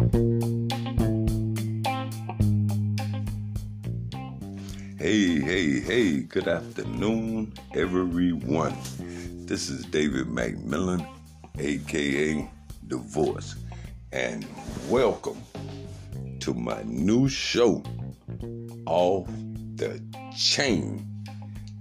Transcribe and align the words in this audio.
Hey, 0.00 0.06
hey, 5.38 5.80
hey, 5.80 6.20
good 6.20 6.48
afternoon, 6.48 7.52
everyone. 7.74 8.74
This 9.44 9.68
is 9.68 9.84
David 9.84 10.28
McMillan, 10.28 11.06
aka 11.58 12.50
The 12.86 12.96
Voice, 12.96 13.56
and 14.10 14.46
welcome 14.88 15.42
to 16.38 16.54
my 16.54 16.82
new 16.84 17.28
show, 17.28 17.82
Off 18.86 19.28
the 19.74 20.02
Chain. 20.34 21.06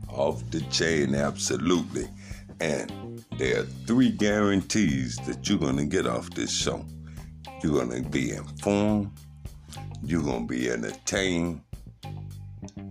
Off 0.09 0.43
the 0.51 0.59
Chain, 0.63 1.15
absolutely. 1.15 2.09
And 2.59 3.23
there 3.37 3.61
are 3.61 3.65
three 3.87 4.11
guarantees 4.11 5.15
that 5.25 5.47
you're 5.47 5.57
going 5.57 5.77
to 5.77 5.85
get 5.85 6.05
off 6.05 6.29
this 6.31 6.51
show. 6.51 6.85
You're 7.61 7.85
going 7.85 8.03
to 8.03 8.09
be 8.09 8.31
informed, 8.31 9.11
you're 10.03 10.23
going 10.23 10.47
to 10.47 10.53
be 10.53 10.69
entertained, 10.69 11.61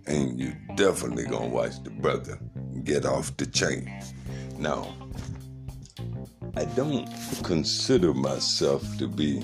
and 0.06 0.38
you 0.38 0.54
definitely 0.74 1.24
gonna 1.24 1.48
watch 1.48 1.82
the 1.82 1.90
brother 1.90 2.38
get 2.84 3.04
off 3.04 3.36
the 3.36 3.46
chain. 3.46 4.02
Now, 4.58 4.94
I 6.56 6.64
don't 6.64 7.08
consider 7.42 8.14
myself 8.14 8.82
to 8.98 9.06
be 9.06 9.42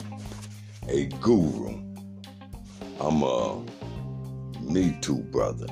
a 0.88 1.06
guru. 1.20 1.80
I'm 3.00 3.22
a 3.22 3.62
Me 4.60 4.96
Too 5.00 5.18
brother. 5.18 5.66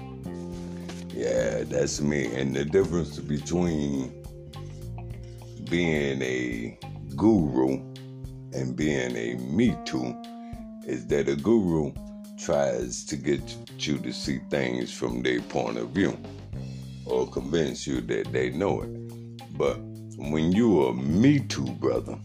Yeah, 1.08 1.64
that's 1.64 2.00
me. 2.00 2.26
And 2.34 2.54
the 2.54 2.64
difference 2.64 3.18
between 3.18 4.22
being 5.68 6.22
a 6.22 6.78
guru 7.16 7.91
and 8.54 8.76
being 8.76 9.16
a 9.16 9.34
Me 9.36 9.76
Too 9.84 10.14
is 10.86 11.06
that 11.06 11.28
a 11.28 11.36
guru 11.36 11.92
tries 12.38 13.04
to 13.04 13.16
get 13.16 13.40
you 13.78 13.98
to 13.98 14.12
see 14.12 14.40
things 14.50 14.92
from 14.92 15.22
their 15.22 15.40
point 15.40 15.78
of 15.78 15.90
view 15.90 16.18
or 17.06 17.28
convince 17.28 17.86
you 17.86 18.00
that 18.00 18.32
they 18.32 18.50
know 18.50 18.82
it. 18.82 19.56
But 19.56 19.78
when 20.16 20.52
you 20.52 20.82
are 20.82 20.90
a 20.90 20.94
Me 20.94 21.40
Too, 21.40 21.66
brother, 21.66 22.18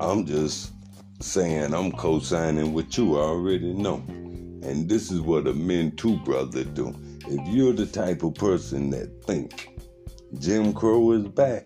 I'm 0.00 0.26
just 0.26 0.72
saying 1.20 1.74
I'm 1.74 1.92
co 1.92 2.18
signing 2.18 2.72
what 2.72 2.96
you 2.96 3.16
already 3.16 3.72
know. 3.72 4.02
And 4.64 4.88
this 4.88 5.10
is 5.10 5.20
what 5.20 5.46
a 5.46 5.52
Men 5.52 5.92
Too 5.96 6.16
brother 6.18 6.64
do. 6.64 6.94
If 7.26 7.48
you're 7.48 7.72
the 7.72 7.86
type 7.86 8.22
of 8.22 8.34
person 8.34 8.90
that 8.90 9.24
think 9.24 9.72
Jim 10.38 10.72
Crow 10.72 11.12
is 11.12 11.24
back, 11.24 11.64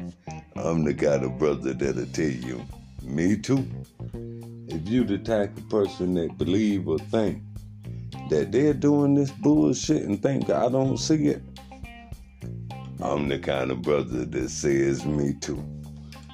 I'm 0.56 0.84
the 0.84 0.94
kind 0.94 1.24
of 1.24 1.38
brother 1.38 1.72
that'll 1.72 2.06
tell 2.06 2.24
you, 2.24 2.64
me 3.06 3.36
too. 3.36 3.66
If 4.68 4.88
you 4.88 5.04
the 5.04 5.18
type 5.18 5.56
of 5.56 5.68
person 5.68 6.14
that 6.14 6.36
believe 6.36 6.88
or 6.88 6.98
think 6.98 7.42
that 8.30 8.50
they're 8.52 8.74
doing 8.74 9.14
this 9.14 9.30
bullshit 9.30 10.02
and 10.02 10.20
think 10.20 10.50
I 10.50 10.68
don't 10.68 10.96
see 10.96 11.28
it, 11.28 11.42
I'm 13.00 13.28
the 13.28 13.38
kind 13.38 13.70
of 13.70 13.82
brother 13.82 14.24
that 14.24 14.48
says 14.48 15.06
me 15.06 15.34
too. 15.40 15.64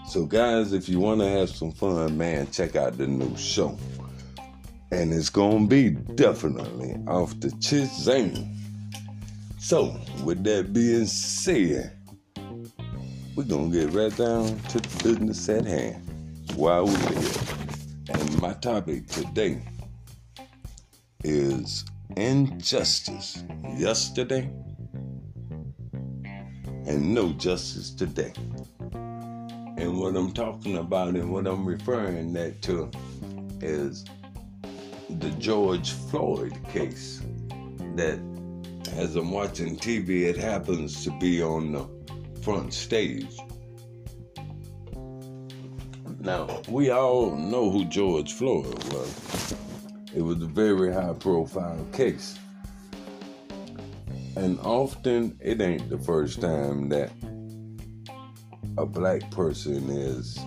So, 0.08 0.26
guys, 0.26 0.72
if 0.72 0.88
you 0.88 1.00
want 1.00 1.20
to 1.20 1.28
have 1.28 1.50
some 1.50 1.72
fun, 1.72 2.16
man, 2.18 2.50
check 2.50 2.76
out 2.76 2.98
the 2.98 3.06
new 3.06 3.36
show. 3.36 3.78
And 4.90 5.12
it's 5.12 5.30
going 5.30 5.62
to 5.62 5.68
be 5.68 5.90
definitely 6.14 6.96
off 7.06 7.38
the 7.40 7.48
Chizane. 7.48 8.54
So, 9.58 9.98
with 10.22 10.44
that 10.44 10.72
being 10.72 11.06
said, 11.06 11.96
we're 13.34 13.44
going 13.44 13.72
to 13.72 13.80
get 13.80 13.94
right 13.94 14.14
down 14.14 14.58
to 14.68 14.80
the 14.80 15.02
business 15.02 15.48
at 15.48 15.64
hand 15.64 16.11
while 16.54 16.86
we're 16.86 17.20
here. 17.20 17.42
And 18.08 18.40
my 18.40 18.52
topic 18.54 19.06
today 19.08 19.62
is 21.24 21.84
injustice 22.16 23.42
yesterday 23.76 24.50
and 26.86 27.14
no 27.14 27.32
justice 27.32 27.90
today. 27.90 28.32
And 28.92 29.98
what 29.98 30.16
I'm 30.16 30.32
talking 30.32 30.78
about 30.78 31.14
and 31.14 31.32
what 31.32 31.46
I'm 31.46 31.64
referring 31.64 32.32
that 32.34 32.60
to 32.62 32.90
is 33.60 34.04
the 35.08 35.30
George 35.38 35.92
Floyd 35.92 36.56
case 36.72 37.22
that 37.96 38.18
as 38.96 39.16
I'm 39.16 39.30
watching 39.30 39.76
TV, 39.76 40.22
it 40.22 40.36
happens 40.36 41.04
to 41.04 41.10
be 41.18 41.42
on 41.42 41.72
the 41.72 41.88
front 42.42 42.74
stage. 42.74 43.36
Now, 46.22 46.62
we 46.68 46.90
all 46.90 47.34
know 47.34 47.68
who 47.68 47.84
George 47.84 48.34
Floyd 48.34 48.78
was. 48.92 49.56
It 50.14 50.22
was 50.22 50.40
a 50.40 50.46
very 50.46 50.92
high 50.92 51.14
profile 51.14 51.84
case. 51.92 52.38
And 54.36 54.60
often 54.60 55.36
it 55.40 55.60
ain't 55.60 55.90
the 55.90 55.98
first 55.98 56.40
time 56.40 56.88
that 56.90 57.10
a 58.78 58.86
black 58.86 59.32
person 59.32 59.90
is 59.90 60.38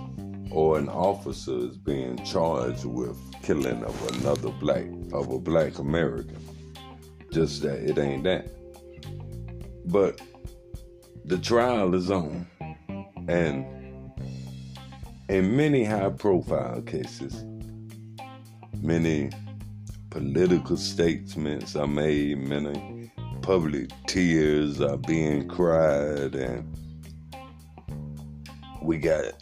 or 0.49 0.77
an 0.77 0.87
officer 0.87 1.57
is 1.57 1.75
being 1.75 2.23
charged 2.23 2.85
with 2.85 3.17
killing 3.43 3.83
of 3.83 4.15
another 4.15 4.51
black 4.51 4.85
of 5.11 5.29
a 5.29 5.39
black 5.39 5.77
American. 5.79 6.37
Just 7.33 7.63
that 7.63 7.79
it 7.79 7.97
ain't 7.97 8.23
that. 8.23 8.47
But 9.87 10.21
the 11.25 11.37
trial 11.37 11.93
is 11.95 12.09
on. 12.09 12.47
And 13.27 13.74
in 15.29 15.55
many 15.55 15.83
high 15.83 16.09
profile 16.09 16.81
cases, 16.81 17.43
many 18.81 19.31
political 20.09 20.77
statements 20.77 21.75
are 21.75 21.87
made, 21.87 22.37
many 22.37 23.11
public 23.41 23.89
tears 24.07 24.81
are 24.81 24.97
being 24.97 25.47
cried, 25.47 26.35
and 26.35 26.77
we 28.81 28.97
got 28.97 29.33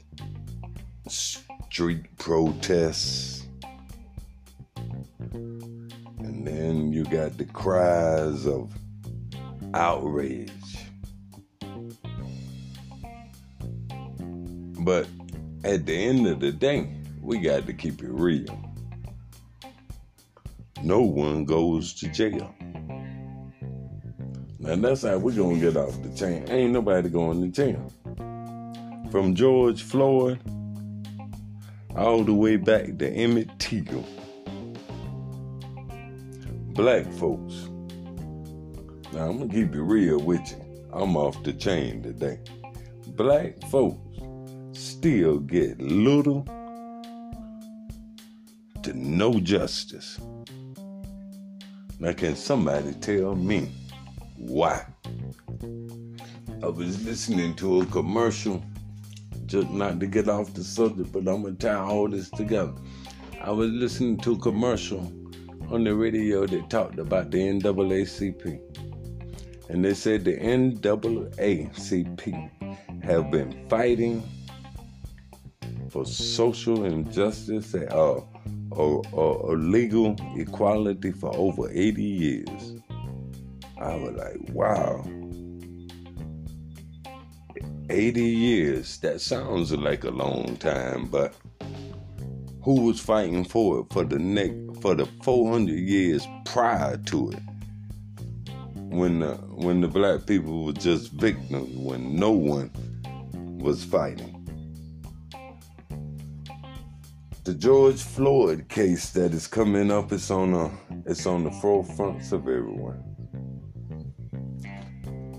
street 1.08 2.06
protests. 2.18 3.46
And 5.36 6.48
then 6.48 6.94
you 6.94 7.04
got 7.04 7.38
the 7.38 7.46
cries 7.46 8.48
of 8.48 8.72
outrage. 9.74 10.52
But 14.80 15.08
at 15.63 15.85
the 15.85 15.94
end 15.94 16.28
of 16.28 16.40
the 16.40 16.51
day, 16.51 16.90
we 17.22 17.40
got 17.40 17.66
to 17.68 17.74
keep 17.74 18.03
it 18.03 18.09
real. 18.09 18.59
No 20.81 21.01
one 21.01 21.46
goes 21.46 21.94
to 21.96 22.09
jail. 22.09 22.53
Now 24.59 24.75
that's 24.75 25.03
how 25.03 25.18
we're 25.18 25.35
gonna 25.35 25.59
get 25.59 25.78
off 25.78 26.01
the 26.01 26.13
chain. 26.16 26.50
Ain't 26.50 26.74
nobody 26.74 27.09
going 27.09 27.41
to 27.41 27.47
jail. 27.47 27.91
From 29.12 29.35
George 29.35 29.84
Floyd 29.84 30.40
all 31.95 32.24
the 32.24 32.34
way 32.34 32.57
back 32.57 32.97
to 32.97 33.09
Emmett 33.09 33.50
Till. 33.59 34.06
Black 36.74 37.09
folks. 37.13 37.69
Now 39.13 39.30
I'm 39.30 39.38
gonna 39.38 39.47
keep 39.50 39.74
it 39.74 39.81
real 39.81 40.19
with 40.19 40.51
you. 40.51 40.88
I'm 40.91 41.16
off 41.16 41.41
the 41.44 41.53
chain 41.53 42.01
today. 42.01 42.40
Black 43.07 43.62
folks 43.69 44.12
still 45.03 45.38
get 45.40 45.78
little 45.81 46.46
to 48.81 48.94
no 48.94 49.38
justice. 49.38 50.18
Now, 52.00 52.14
can 52.14 52.38
somebody 52.38 52.94
tell 52.94 53.36
me 53.36 53.69
why? 54.38 54.86
I 56.63 56.68
was 56.68 57.03
listening 57.06 57.53
to 57.56 57.81
a 57.81 57.86
commercial, 57.88 58.63
just 59.46 59.72
not 59.72 60.00
to 60.00 60.08
get 60.08 60.30
off 60.30 60.53
the 60.53 60.63
subject, 60.63 61.12
but 61.12 61.28
I'm 61.28 61.44
gonna 61.44 61.56
tie 61.56 61.75
all 61.75 62.08
this 62.08 62.30
together. 62.30 62.72
I 63.42 63.51
was 63.51 63.72
listening 63.72 64.19
to 64.19 64.36
a 64.36 64.39
commercial 64.39 65.12
on 65.69 65.83
the 65.83 65.94
radio 65.94 66.48
that 66.48 66.69
talked 66.69 66.98
about 66.98 67.30
the 67.30 67.39
NAACP. 67.39 68.57
And 69.68 69.83
they 69.83 69.95
said 69.95 70.24
the 70.24 70.38
NAACP 70.38 70.80
have 73.04 73.30
been 73.31 73.68
fighting 73.68 74.24
for 75.94 76.06
social 76.07 76.86
injustice 76.86 77.75
and 77.75 77.94
uh, 77.94 78.19
or, 78.72 79.04
or, 79.12 79.56
legal 79.56 80.16
equality 80.36 81.12
for 81.12 81.31
over 81.36 81.69
80 81.72 82.01
years. 82.01 82.81
I 83.80 83.95
was 83.98 84.13
like, 84.16 84.38
wow. 84.50 85.06
80 87.92 88.22
years, 88.24 88.98
that 89.01 89.22
sounds 89.22 89.72
like 89.72 90.04
a 90.04 90.10
long 90.10 90.57
time, 90.57 91.06
but 91.06 91.36
who 92.63 92.81
was 92.81 93.00
fighting 93.00 93.45
for 93.45 93.81
it 93.81 93.94
for 93.94 94.04
the 94.04 94.18
next 94.18 94.81
for 94.81 94.95
the 94.95 95.06
400 95.22 95.78
years 95.78 96.28
prior 96.45 96.98
to 96.98 97.34
it? 97.34 97.40
When 98.75 99.19
the 99.19 99.36
when 99.36 99.81
the 99.81 99.88
black 99.88 100.25
people 100.25 100.66
were 100.66 100.74
just 100.74 101.12
victims, 101.12 101.78
when 101.78 102.16
no 102.16 102.31
one 102.31 102.72
was 103.60 103.84
fighting. 103.84 104.32
The 107.44 107.54
George 107.54 108.01
Floyd 108.01 108.69
case 108.69 109.10
that 109.10 109.34
is 109.34 109.48
coming 109.48 109.92
up. 109.92 110.13
It's 110.13 110.31
on 110.31 110.54
the 110.54 110.72
it's 111.06 111.25
on 111.25 111.44
the 111.44 111.50
forefronts 111.50 112.31
of 112.31 112.48
everyone. 112.48 113.04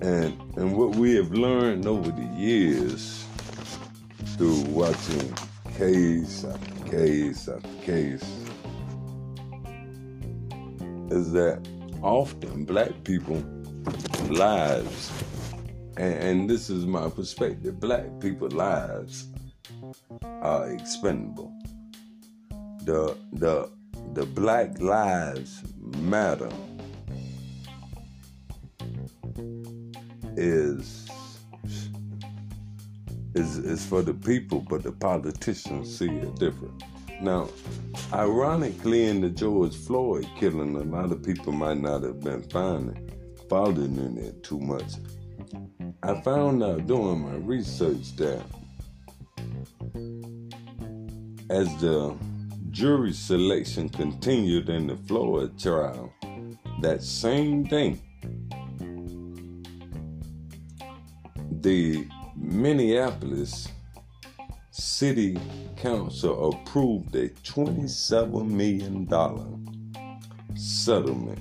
And 0.03 0.39
and 0.59 0.77
what 0.77 0.97
we 0.97 1.15
have 1.15 1.33
learned 1.33 1.87
over 1.87 2.11
the 2.11 2.31
years 2.37 3.25
through 4.37 4.61
watching 4.65 5.35
case 5.79 6.45
after 6.45 6.91
case 6.91 7.49
after 7.49 7.69
case 7.83 8.23
is 11.11 11.33
that 11.33 11.67
often 12.03 12.65
black 12.67 12.93
people 13.05 13.43
lives 14.29 15.11
and, 15.97 16.15
and 16.15 16.51
this 16.51 16.69
is 16.69 16.85
my 16.85 17.09
perspective 17.09 17.81
black 17.81 18.07
people 18.21 18.49
lives 18.51 19.29
are 20.43 20.71
expendable 20.71 21.53
the 22.85 23.17
the 23.33 23.71
the 24.13 24.27
black 24.27 24.79
lives 24.81 25.63
matter 25.81 26.51
is 30.37 31.09
is 33.35 33.59
is 33.59 33.85
for 33.87 34.03
the 34.03 34.15
people, 34.15 34.61
but 34.69 34.83
the 34.83 34.93
politicians 34.93 35.97
see 35.99 36.09
it 36.09 36.35
different. 36.37 36.83
Now, 37.21 37.49
ironically, 38.13 39.07
in 39.07 39.21
the 39.21 39.31
George 39.31 39.77
Floyd 39.77 40.27
killing, 40.39 40.77
a 40.77 40.81
lot 40.81 41.11
of 41.11 41.23
people 41.23 41.53
might 41.53 41.79
not 41.79 42.03
have 42.03 42.21
been 42.21 42.43
finding, 42.51 43.11
following 43.49 43.97
in 43.97 44.19
it 44.19 44.43
too 44.43 44.61
much. 44.61 44.93
I 46.03 46.21
found 46.21 46.63
out 46.63 46.87
doing 46.87 47.21
my 47.21 47.37
research 47.37 48.15
that 48.17 48.43
as 51.51 51.75
the 51.81 52.17
jury 52.75 53.13
selection 53.13 53.89
continued 53.89 54.69
in 54.69 54.89
the 54.89 54.97
Floyd 54.97 55.57
trial, 55.57 56.13
that 56.81 57.05
same 57.05 57.63
day, 57.63 57.97
the 61.61 62.05
Minneapolis 62.37 63.69
City 64.73 65.39
Council 65.77 66.51
approved 66.51 67.15
a 67.15 67.29
$27 67.29 68.51
million 68.51 69.07
settlement 70.57 71.39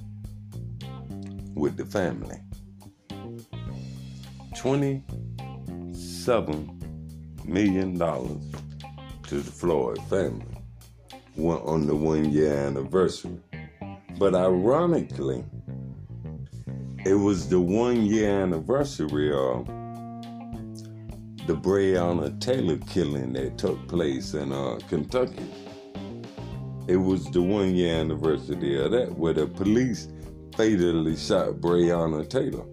with 1.56 1.78
the 1.78 1.86
family. 1.86 2.38
$27 4.56 7.48
million 7.48 7.98
to 9.24 9.36
the 9.36 9.52
Floyd 9.52 9.98
family 10.04 10.53
on 11.38 11.88
the 11.88 11.96
one 11.96 12.32
year 12.32 12.54
anniversary. 12.54 13.40
But 14.18 14.36
ironically, 14.36 15.44
it 17.06 17.16
was 17.16 17.50
the 17.50 17.60
one 17.60 18.06
year 18.06 18.42
anniversary 18.42 19.32
of 19.34 19.68
the 21.48 21.56
Breonna 21.56 22.40
Taylor 22.40 22.78
killing 22.88 23.34
that 23.34 23.58
took 23.58 23.86
place 23.88 24.34
in 24.34 24.54
uh, 24.54 24.80
Kentucky. 24.88 25.46
It 26.88 26.98
was 26.98 27.26
the 27.32 27.42
one 27.42 27.76
year 27.76 27.96
anniversary 27.96 28.82
of 28.82 28.92
that 28.92 29.18
where 29.18 29.34
the 29.34 29.48
police 29.48 30.08
fatally 30.56 31.18
shot 31.18 31.56
Breonna 31.56 32.30
Taylor. 32.30 32.66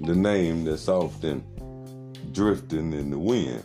The 0.00 0.14
name 0.14 0.64
that's 0.64 0.88
often 0.88 1.42
drifting 2.32 2.92
in 2.92 3.10
the 3.10 3.18
wind. 3.18 3.64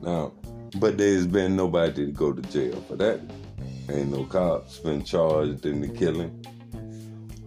Now, 0.00 0.32
but 0.76 0.96
there's 0.96 1.26
been 1.26 1.56
nobody 1.56 2.06
to 2.06 2.12
go 2.12 2.32
to 2.32 2.42
jail 2.50 2.82
for 2.88 2.96
that. 2.96 3.20
Ain't 3.90 4.10
no 4.10 4.24
cops 4.24 4.78
been 4.78 5.04
charged 5.04 5.66
in 5.66 5.80
the 5.80 5.88
killing. 5.88 6.44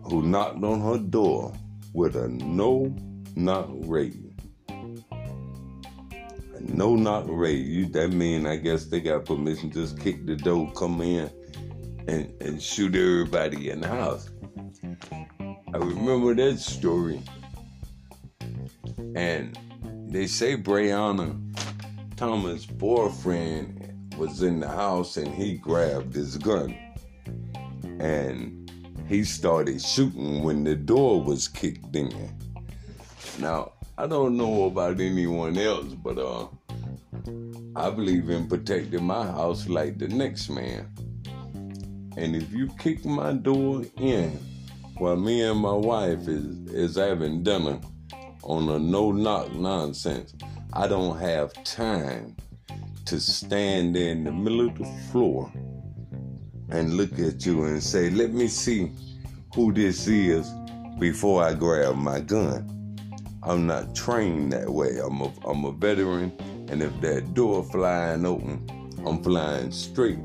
Who 0.03 0.21
knocked 0.23 0.63
on 0.63 0.81
her 0.81 0.97
door 0.97 1.53
with 1.93 2.15
a 2.15 2.27
no 2.27 2.93
knock 3.35 3.69
raid. 3.71 4.33
A 4.69 6.59
no 6.59 6.95
knock 6.95 7.25
raid. 7.27 7.93
that 7.93 8.09
mean 8.09 8.45
I 8.45 8.57
guess 8.57 8.85
they 8.85 8.99
got 8.99 9.25
permission 9.25 9.71
to 9.71 9.81
just 9.81 9.99
kick 9.99 10.25
the 10.25 10.35
door, 10.35 10.71
come 10.73 11.01
in, 11.01 11.31
and, 12.07 12.33
and 12.41 12.61
shoot 12.61 12.93
everybody 12.95 13.69
in 13.69 13.81
the 13.81 13.87
house. 13.87 14.29
I 15.73 15.77
remember 15.77 16.35
that 16.35 16.59
story. 16.59 17.21
And 19.15 19.57
they 20.07 20.27
say 20.27 20.57
Breonna 20.57 21.52
Thomas' 22.15 22.65
boyfriend 22.65 24.13
was 24.17 24.43
in 24.43 24.59
the 24.59 24.67
house 24.67 25.17
and 25.17 25.33
he 25.33 25.57
grabbed 25.57 26.13
his 26.13 26.37
gun. 26.37 26.75
And 27.99 28.71
he 29.07 29.23
started 29.23 29.81
shooting 29.81 30.43
when 30.43 30.63
the 30.63 30.75
door 30.75 31.21
was 31.21 31.47
kicked 31.47 31.95
in. 31.95 32.37
Now, 33.39 33.73
I 33.97 34.07
don't 34.07 34.37
know 34.37 34.65
about 34.65 34.99
anyone 34.99 35.57
else, 35.57 35.93
but 35.93 36.17
uh, 36.17 36.47
I 37.75 37.89
believe 37.89 38.29
in 38.29 38.47
protecting 38.47 39.03
my 39.03 39.25
house 39.25 39.67
like 39.67 39.97
the 39.97 40.07
next 40.07 40.49
man. 40.49 40.93
And 42.15 42.35
if 42.35 42.51
you 42.51 42.69
kick 42.77 43.05
my 43.05 43.33
door 43.33 43.83
in 43.97 44.39
while 44.97 45.15
me 45.15 45.41
and 45.41 45.59
my 45.59 45.73
wife 45.73 46.27
is, 46.27 46.71
is 46.71 46.95
having 46.95 47.41
dinner 47.43 47.79
on 48.43 48.69
a 48.69 48.77
no 48.77 49.11
knock 49.11 49.51
nonsense, 49.53 50.35
I 50.75 50.87
don't 50.87 51.19
have 51.19 51.53
time 51.63 52.35
to 53.05 53.19
stand 53.19 53.95
in 53.95 54.23
the 54.23 54.31
middle 54.31 54.67
of 54.67 54.75
the 54.75 54.85
floor 55.11 55.51
and 56.69 56.95
look 56.95 57.11
at 57.19 57.45
you 57.45 57.65
and 57.65 57.81
say, 57.81 58.09
let 58.09 58.33
me 58.33 58.47
see 58.47 58.91
who 59.53 59.71
this 59.71 60.07
is 60.07 60.51
before 60.97 61.43
I 61.43 61.53
grab 61.53 61.95
my 61.95 62.21
gun. 62.21 62.97
I'm 63.43 63.67
not 63.67 63.93
trained 63.93 64.51
that 64.53 64.67
way. 64.67 64.97
I'm 64.97 65.21
a, 65.21 65.31
I'm 65.45 65.63
a 65.65 65.71
veteran, 65.73 66.35
and 66.69 66.81
if 66.81 66.99
that 67.01 67.35
door 67.35 67.63
flying 67.65 68.25
open, 68.25 68.67
I'm 69.05 69.21
flying 69.21 69.71
straight 69.71 70.17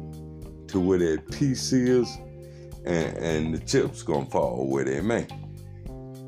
to 0.69 0.81
where 0.81 0.99
that 0.99 1.31
piece 1.31 1.75
is, 1.75 2.09
and, 2.87 3.19
and 3.19 3.55
the 3.55 3.59
chips 3.59 4.03
gonna 4.03 4.25
fall 4.25 4.67
where 4.67 4.85
they 4.85 5.03
may. 5.03 5.27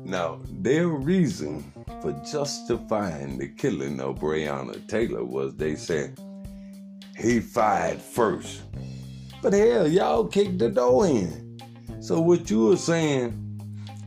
Now, 0.03 0.41
their 0.47 0.89
reason 0.89 1.73
for 2.01 2.11
justifying 2.29 3.37
the 3.37 3.47
killing 3.47 3.99
of 3.99 4.19
Breonna 4.19 4.85
Taylor 4.87 5.23
was 5.23 5.55
they 5.55 5.75
said 5.75 6.19
he 7.15 7.39
fired 7.39 8.01
first. 8.01 8.63
But 9.41 9.53
hell, 9.53 9.87
y'all 9.87 10.25
kicked 10.25 10.59
the 10.59 10.69
door 10.69 11.07
in. 11.07 11.59
So 11.99 12.19
what 12.19 12.49
you 12.49 12.71
are 12.71 12.77
saying 12.77 13.37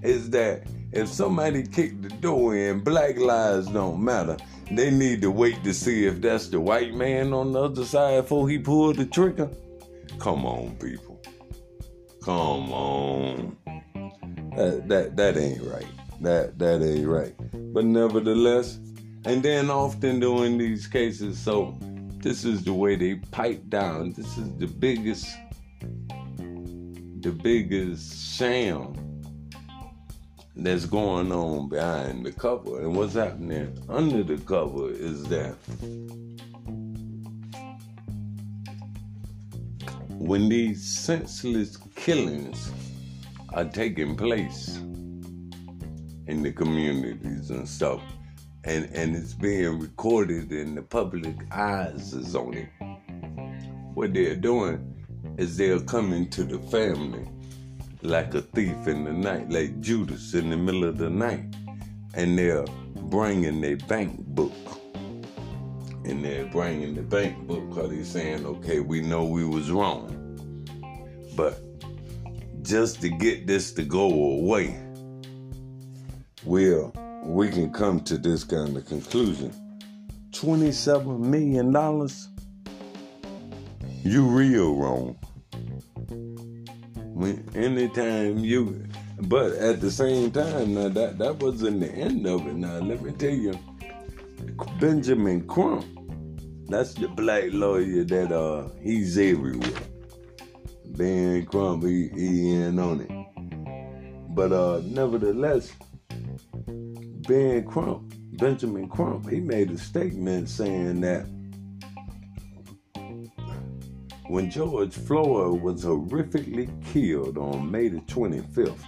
is 0.03 0.31
that 0.31 0.65
if 0.93 1.09
somebody 1.09 1.63
kicked 1.63 2.03
the 2.03 2.09
door 2.09 2.57
in, 2.57 2.81
black 2.81 3.19
lives 3.19 3.69
don't 3.69 4.03
matter. 4.03 4.37
They 4.71 4.91
need 4.91 5.23
to 5.23 5.31
wait 5.31 5.63
to 5.65 5.75
see 5.75 6.07
if 6.07 6.21
that's 6.21 6.49
the 6.49 6.61
white 6.61 6.95
man 6.95 7.33
on 7.33 7.53
the 7.53 7.63
other 7.63 7.85
side 7.85 8.23
before 8.23 8.49
he 8.49 8.59
pulled 8.59 8.97
the 8.97 9.07
trigger. 9.07 9.51
Come 10.19 10.47
on, 10.47 10.77
people. 10.77 11.21
Come 12.25 12.73
on. 12.73 13.57
That 14.57 14.89
that 14.89 15.17
that 15.17 15.37
ain't 15.37 15.63
right. 15.63 15.87
That 16.21 16.59
that 16.59 16.83
ain't 16.83 17.06
right. 17.06 17.35
But 17.73 17.85
nevertheless, 17.85 18.78
and 19.25 19.42
then 19.42 19.71
often 19.71 20.21
during 20.21 20.59
these 20.59 20.87
cases, 20.87 21.38
so 21.38 21.76
this 22.25 22.44
is 22.44 22.64
the 22.64 22.73
way 22.73 22.97
they 22.97 23.16
pipe 23.16 23.68
down. 23.68 24.12
This 24.12 24.38
is 24.38 24.56
the 24.56 24.66
biggest, 24.66 25.26
the 27.21 27.30
biggest 27.42 28.37
sham 28.37 28.94
that's 30.56 30.87
going 30.87 31.33
on 31.33 31.68
behind 31.68 32.25
the 32.25 32.33
cover. 32.33 32.80
And 32.80 32.97
what's 32.97 33.14
happening 33.14 33.76
under 33.88 34.23
the 34.23 34.38
cover 34.38 34.90
is 34.90 35.25
that 35.25 35.54
when 40.11 40.49
these 40.49 40.83
senseless 40.83 41.76
killings 41.94 42.71
are 43.52 43.66
taking 43.66 44.16
place 44.16 44.80
in 46.26 46.43
the 46.43 46.52
communities 46.52 47.50
and 47.50 47.69
stuff, 47.69 48.00
and 48.64 48.88
and 48.95 49.16
it's 49.16 49.35
being 49.35 49.78
recorded 49.78 50.50
and 50.50 50.76
the 50.76 50.83
public 50.83 51.37
eyes 51.52 52.12
is 52.12 52.35
on 52.35 52.54
it. 52.54 52.69
What 53.95 54.14
they're 54.14 54.37
doing 54.37 54.95
is 55.38 55.57
they're 55.57 55.81
coming 55.81 56.28
to 56.31 56.45
the 56.45 56.59
family 56.71 57.28
like 58.02 58.35
a 58.35 58.43
thief 58.43 58.87
in 58.87 59.04
the 59.04 59.12
night, 59.12 59.50
like 59.50 59.81
Judas 59.81 60.35
in 60.35 60.50
the 60.50 60.57
middle 60.57 60.85
of 60.85 60.99
the 60.99 61.09
night, 61.09 61.54
and 62.14 62.38
they're 62.38 62.66
bringing 62.95 63.61
their 63.61 63.76
bank 63.76 64.19
book. 64.19 64.52
And 66.04 66.23
they're 66.23 66.45
bringing 66.45 66.95
the 66.95 67.02
bank 67.02 67.47
book 67.47 67.66
because 67.71 67.90
they're 67.90 68.04
saying, 68.04 68.45
okay, 68.45 68.81
we 68.81 69.00
know 69.00 69.25
we 69.25 69.45
was 69.45 69.71
wrong. 69.71 70.11
But 71.35 71.62
just 72.62 73.00
to 73.00 73.09
get 73.09 73.47
this 73.47 73.73
to 73.73 73.83
go 73.83 74.12
away, 74.12 74.78
we'll 76.45 76.93
we 77.23 77.49
can 77.49 77.73
come 77.73 78.01
to 78.01 78.19
this 78.19 78.45
kind 78.45 78.77
of 78.77 78.87
conclusion. 78.87 79.53
$27 80.33 81.19
million, 81.21 81.73
you 84.03 84.27
real 84.27 84.75
wrong. 84.75 85.17
When 87.15 87.49
anytime 87.55 88.39
you 88.41 88.85
but 89.21 89.53
at 89.53 89.81
the 89.81 89.91
same 89.91 90.31
time, 90.33 90.75
now 90.75 90.89
that 90.89 91.19
that 91.19 91.37
wasn't 91.37 91.81
the 91.81 91.91
end 91.91 92.27
of 92.27 92.47
it. 92.47 92.55
Now 92.55 92.79
let 92.81 93.01
me 93.01 93.13
tell 93.13 93.31
you, 93.31 93.59
Benjamin 94.81 95.47
Crump, 95.47 95.87
that's 96.69 96.95
the 96.95 97.09
black 97.09 97.45
lawyer 97.53 98.05
that 98.05 98.33
uh 98.33 98.69
he's 98.83 99.17
everywhere. 99.17 99.81
Ben 100.87 101.47
Crump, 101.47 101.85
he, 101.85 102.09
he 102.09 102.53
in 102.53 102.79
on 102.79 103.01
it. 103.03 104.31
But 104.35 104.53
uh 104.53 104.83
nevertheless, 104.85 105.73
Ben 107.26 107.64
Crump, 107.64 108.12
Benjamin 108.33 108.87
Crump, 108.87 109.31
he 109.31 109.40
made 109.40 109.71
a 109.71 109.78
statement 109.78 110.47
saying 110.49 111.00
that 111.00 111.26
when 114.26 114.50
George 114.50 114.93
Floyd 114.93 115.62
was 115.62 115.85
horrifically 115.85 116.69
killed 116.93 117.38
on 117.38 117.71
May 117.71 117.88
the 117.88 118.00
25th, 118.00 118.83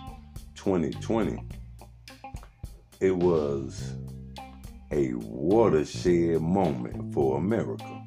2020, 0.54 1.42
it 3.00 3.16
was 3.16 3.94
a 4.90 5.14
watershed 5.14 6.42
moment 6.42 7.14
for 7.14 7.38
America, 7.38 8.04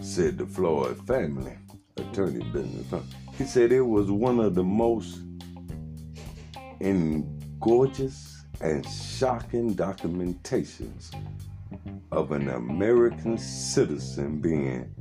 said 0.00 0.38
the 0.38 0.46
Floyd 0.46 1.04
family 1.04 1.56
attorney 1.96 2.44
Benjamin 2.52 3.04
He 3.36 3.44
said 3.44 3.72
it 3.72 3.80
was 3.80 4.08
one 4.08 4.38
of 4.38 4.54
the 4.54 4.62
most 4.62 5.18
in 6.80 7.37
gorgeous 7.60 8.44
and 8.60 8.86
shocking 8.86 9.74
documentations 9.74 11.10
of 12.12 12.32
an 12.32 12.48
American 12.48 13.38
citizen 13.38 14.40
being 14.40 14.92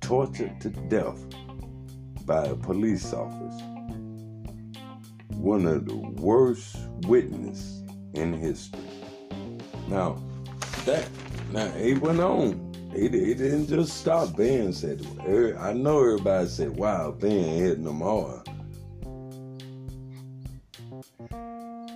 tortured 0.00 0.60
to 0.60 0.70
death 0.70 1.24
by 2.24 2.44
a 2.46 2.54
police 2.54 3.12
officer 3.12 3.76
one 5.46 5.66
of 5.66 5.86
the 5.86 5.94
worst 5.94 6.76
witness 7.06 7.82
in 8.14 8.32
history. 8.32 8.80
Now, 9.88 10.20
that 10.84 11.08
now 11.52 11.68
he 11.72 11.94
went 11.94 12.20
on. 12.20 12.72
He, 12.92 13.02
he 13.02 13.34
didn't 13.34 13.68
just 13.68 13.98
stop. 13.98 14.36
Ben 14.36 14.72
said, 14.72 15.06
I 15.60 15.72
know 15.72 15.98
everybody 16.00 16.48
said, 16.48 16.76
"Wow, 16.76 17.12
Ben 17.12 17.58
hitting 17.58 17.84
them 17.84 18.00
hard," 18.00 18.45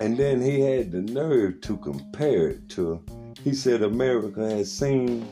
and 0.01 0.17
then 0.17 0.41
he 0.41 0.59
had 0.59 0.91
the 0.91 1.01
nerve 1.01 1.61
to 1.61 1.77
compare 1.77 2.49
it 2.49 2.67
to. 2.69 3.03
He 3.43 3.53
said 3.53 3.83
America 3.83 4.49
has 4.49 4.71
seen 4.71 5.27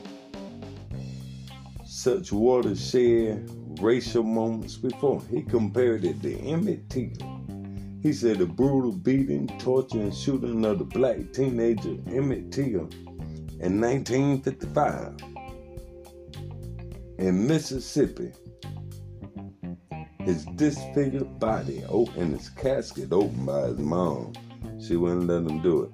such 1.84 2.30
watershed 2.30 3.50
racial 3.80 4.22
moments 4.22 4.76
before. 4.76 5.22
He 5.28 5.42
compared 5.42 6.04
it 6.04 6.22
to 6.22 6.38
Emmett 6.38 6.88
Till 6.88 7.10
he 8.00 8.12
said 8.12 8.38
the 8.38 8.46
brutal 8.46 8.92
beating, 8.92 9.48
torture, 9.58 9.98
and 9.98 10.14
shooting 10.14 10.64
of 10.64 10.78
the 10.78 10.84
black 10.84 11.32
teenager 11.32 11.96
Emmett 12.06 12.52
Till 12.52 12.88
in 13.58 13.80
1955 13.80 15.16
in 17.18 17.46
Mississippi. 17.46 18.30
His 20.20 20.44
disfigured 20.54 21.40
body 21.40 21.82
oh, 21.90 22.08
and 22.16 22.38
his 22.38 22.50
casket 22.50 23.12
opened 23.12 23.46
by 23.46 23.62
his 23.62 23.78
mom. 23.78 24.32
She 24.82 24.96
wouldn't 24.96 25.26
let 25.26 25.42
him 25.42 25.60
do 25.60 25.82
it. 25.82 25.90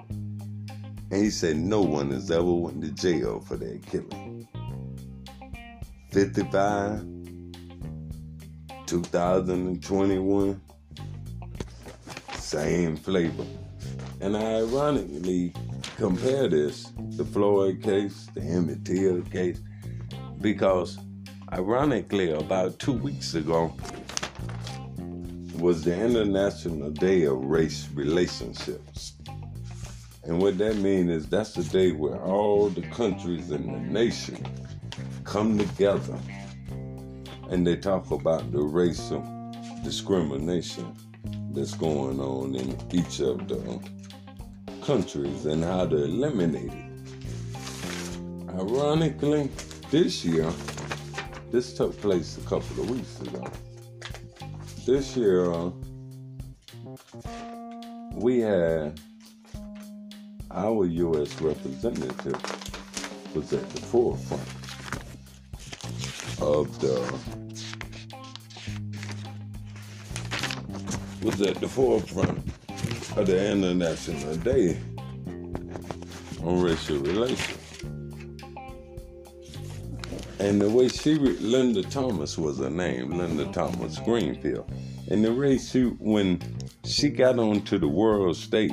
And 1.10 1.22
he 1.22 1.30
said 1.30 1.56
no 1.56 1.80
one 1.80 2.10
has 2.12 2.30
ever 2.30 2.52
went 2.52 2.80
to 2.82 2.90
jail 2.90 3.40
for 3.40 3.56
that 3.56 3.84
killing. 3.86 4.48
55, 6.12 7.04
2021, 8.86 10.60
same 12.34 12.96
flavor. 12.96 13.44
And 14.20 14.36
I 14.36 14.60
ironically 14.60 15.52
compare 15.96 16.48
this, 16.48 16.92
the 17.10 17.24
Floyd 17.24 17.82
case, 17.82 18.28
the 18.34 18.40
Emmett 18.40 18.84
Till 18.84 19.22
case, 19.22 19.60
because 20.40 20.98
ironically, 21.52 22.30
about 22.30 22.78
two 22.78 22.92
weeks 22.92 23.34
ago 23.34 23.74
was 25.58 25.82
the 25.82 25.94
International 25.94 26.90
Day 26.90 27.24
of 27.24 27.38
Race 27.44 27.88
Relationships. 27.94 29.14
And 30.24 30.40
what 30.40 30.58
that 30.58 30.76
means 30.76 31.10
is 31.10 31.26
that's 31.26 31.54
the 31.54 31.64
day 31.64 31.92
where 31.92 32.20
all 32.20 32.68
the 32.68 32.82
countries 32.88 33.50
in 33.50 33.72
the 33.72 33.78
nation 33.78 34.44
come 35.24 35.56
together 35.56 36.18
and 37.48 37.66
they 37.66 37.76
talk 37.76 38.10
about 38.10 38.50
the 38.52 38.60
racial 38.60 39.22
discrimination 39.84 40.94
that's 41.52 41.74
going 41.74 42.20
on 42.20 42.54
in 42.54 42.76
each 42.92 43.20
of 43.20 43.48
the 43.48 43.80
countries 44.84 45.46
and 45.46 45.64
how 45.64 45.86
to 45.86 45.96
eliminate 45.96 46.72
it. 46.72 46.86
Ironically, 48.50 49.50
this 49.90 50.24
year, 50.24 50.52
this 51.50 51.72
took 51.72 51.98
place 52.00 52.36
a 52.36 52.40
couple 52.42 52.82
of 52.82 52.90
weeks 52.90 53.20
ago. 53.20 53.44
This 54.86 55.16
year, 55.16 55.50
uh, 55.50 55.70
we 58.12 58.38
had 58.38 59.00
our 60.52 60.84
U.S. 60.84 61.40
representative 61.40 62.40
was 63.34 63.52
at 63.52 63.68
the 63.70 63.80
forefront 63.80 64.42
of 66.40 66.80
the 66.80 67.00
was 71.20 71.42
at 71.42 71.56
the 71.56 71.66
forefront 71.66 72.38
of 73.16 73.26
the 73.26 73.50
International 73.50 74.36
Day 74.36 74.78
on 76.44 76.62
Racial 76.62 76.98
Relations. 76.98 77.65
And 80.38 80.60
the 80.60 80.68
way 80.68 80.88
she, 80.88 81.14
Linda 81.14 81.82
Thomas 81.82 82.36
was 82.36 82.58
her 82.58 82.70
name, 82.70 83.16
Linda 83.16 83.46
Thomas 83.52 83.98
Greenfield. 84.00 84.70
And 85.10 85.24
the 85.24 85.32
way 85.32 85.58
she, 85.58 85.84
when 85.84 86.40
she 86.84 87.08
got 87.08 87.38
onto 87.38 87.78
the 87.78 87.88
world 87.88 88.36
stage, 88.36 88.72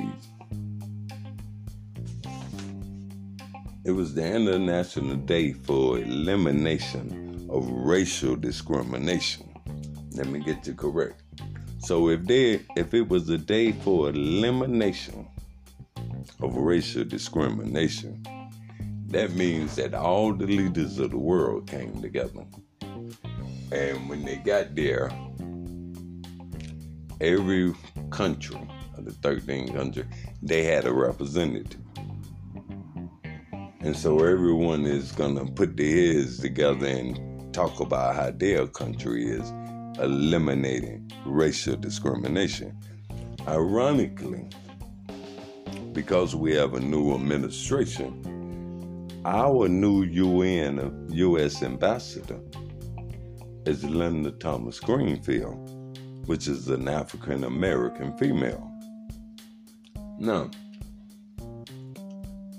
it 3.86 3.91
was 3.91 4.13
the 4.13 4.25
International 4.25 5.15
Day 5.15 5.53
for 5.53 6.00
Elimination 6.00 7.48
of 7.50 7.70
Racial 7.70 8.36
Discrimination. 8.36 9.50
Let 10.13 10.27
me 10.27 10.39
get 10.39 10.67
you 10.67 10.74
correct. 10.74 11.22
So 11.79 12.08
if 12.10 12.24
they 12.25 12.62
if 12.77 12.93
it 12.93 13.10
was 13.10 13.29
a 13.29 13.38
day 13.38 13.74
for 13.74 14.10
elimination 14.10 15.27
of 16.41 16.55
racial 16.55 17.03
discrimination, 17.03 18.25
that 19.13 19.32
means 19.34 19.75
that 19.75 19.93
all 19.93 20.34
the 20.34 20.46
leaders 20.46 21.00
of 21.00 21.12
the 21.12 21.17
world 21.17 21.67
came 21.67 22.01
together. 22.01 22.46
And 23.72 24.10
when 24.10 24.24
they 24.25 24.38
got 24.38 24.75
there, 24.75 25.12
every 27.22 27.74
country 28.10 28.60
of 28.98 29.05
the 29.05 29.12
13 29.12 29.74
countries, 29.74 30.05
they 30.41 30.63
had 30.63 30.86
a 30.86 30.93
representative. 30.93 31.79
And 33.82 33.96
so 33.96 34.20
everyone 34.24 34.86
is 34.86 35.12
gonna 35.12 35.46
put 35.46 35.75
their 35.75 36.13
heads 36.13 36.39
together 36.39 36.88
and 36.88 37.53
talk 37.53 37.79
about 37.79 38.15
how 38.15 38.32
their 38.32 38.65
country 38.67 39.25
is 39.25 39.50
eliminating 40.00 41.12
racial 41.25 41.75
discrimination. 41.75 42.77
Ironically, 43.48 44.50
because 45.91 46.36
we 46.36 46.55
have 46.55 46.74
a 46.74 46.79
new 46.79 47.13
administration, 47.13 48.34
our 49.25 49.70
new 49.70 50.03
UN 50.03 51.08
U.S. 51.12 51.63
ambassador 51.63 52.39
is 53.65 53.84
Linda 53.86 54.32
Thomas 54.32 54.80
Greenfield, 54.82 56.27
which 56.27 56.48
is 56.48 56.68
an 56.68 56.89
African 56.89 57.46
American 57.46 58.18
female. 58.18 58.70
Now, 60.20 60.51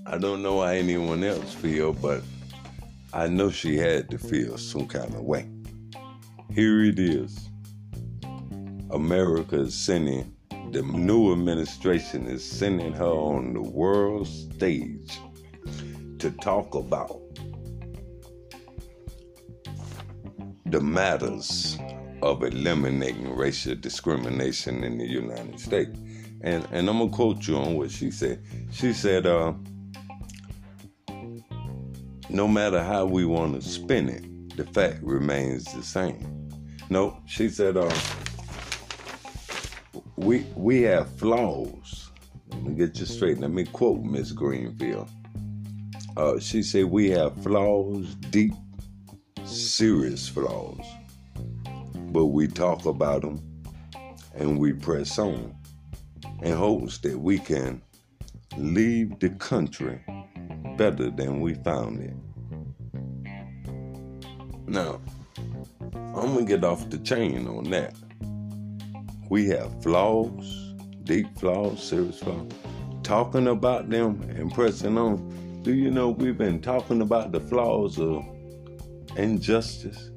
I 0.06 0.16
don't 0.16 0.42
know 0.42 0.60
how 0.60 0.68
anyone 0.68 1.22
else 1.22 1.52
feel, 1.52 1.92
but 1.92 2.22
I 3.12 3.28
know 3.28 3.50
she 3.50 3.76
had 3.76 4.10
to 4.10 4.18
feel 4.18 4.56
some 4.56 4.86
kind 4.86 5.14
of 5.14 5.20
way. 5.20 5.48
Here 6.54 6.82
it 6.84 6.98
is. 6.98 7.50
America 8.90 9.60
is 9.60 9.74
sending, 9.74 10.34
the 10.70 10.82
new 10.82 11.32
administration 11.32 12.26
is 12.26 12.42
sending 12.42 12.94
her 12.94 13.04
on 13.04 13.52
the 13.52 13.60
world 13.60 14.26
stage 14.26 15.18
to 16.24 16.30
talk 16.30 16.74
about 16.74 17.20
the 20.64 20.80
matters 20.80 21.76
of 22.22 22.42
eliminating 22.42 23.36
racial 23.36 23.74
discrimination 23.74 24.84
in 24.84 24.96
the 24.96 25.06
United 25.06 25.60
States. 25.60 25.98
And 26.40 26.66
and 26.72 26.88
I'm 26.88 26.96
gonna 26.96 27.10
quote 27.10 27.46
you 27.46 27.58
on 27.58 27.76
what 27.76 27.90
she 27.90 28.10
said. 28.10 28.42
She 28.72 28.94
said, 28.94 29.26
uh, 29.26 29.52
no 32.30 32.48
matter 32.48 32.82
how 32.82 33.04
we 33.04 33.26
want 33.26 33.60
to 33.60 33.60
spin 33.60 34.08
it, 34.08 34.56
the 34.56 34.64
fact 34.64 35.02
remains 35.02 35.64
the 35.74 35.82
same. 35.82 36.48
No, 36.88 37.20
she 37.26 37.50
said, 37.50 37.76
uh, 37.76 37.94
we 40.16 40.46
we 40.56 40.80
have 40.84 41.14
flaws. 41.18 42.10
Let 42.48 42.62
me 42.62 42.74
get 42.76 42.98
you 42.98 43.04
straight. 43.04 43.40
Let 43.40 43.50
me 43.50 43.64
quote 43.66 44.02
Miss 44.02 44.32
Greenfield. 44.32 45.10
Uh, 46.16 46.38
she 46.38 46.62
said 46.62 46.84
we 46.84 47.10
have 47.10 47.34
flaws, 47.42 48.14
deep, 48.30 48.52
serious 49.44 50.28
flaws, 50.28 50.78
but 52.12 52.26
we 52.26 52.46
talk 52.46 52.86
about 52.86 53.22
them 53.22 53.42
and 54.34 54.58
we 54.58 54.72
press 54.72 55.18
on 55.18 55.54
in 56.42 56.52
hopes 56.52 56.98
that 56.98 57.18
we 57.18 57.38
can 57.38 57.82
leave 58.56 59.18
the 59.18 59.30
country 59.30 60.00
better 60.76 61.10
than 61.10 61.40
we 61.40 61.54
found 61.54 62.00
it. 62.00 62.14
Now, 64.66 65.00
I'm 65.92 66.34
gonna 66.34 66.44
get 66.44 66.62
off 66.62 66.88
the 66.90 66.98
chain 66.98 67.48
on 67.48 67.64
that. 67.70 67.94
We 69.30 69.48
have 69.48 69.82
flaws, 69.82 70.74
deep 71.02 71.26
flaws, 71.38 71.82
serious 71.82 72.20
flaws. 72.20 72.52
Talking 73.02 73.48
about 73.48 73.90
them 73.90 74.22
and 74.36 74.52
pressing 74.52 74.96
on. 74.96 75.33
Do 75.64 75.72
you 75.72 75.90
know 75.90 76.10
we've 76.10 76.36
been 76.36 76.60
talking 76.60 77.00
about 77.00 77.32
the 77.32 77.40
flaws 77.40 77.98
of 77.98 78.22
injustice 79.16 80.10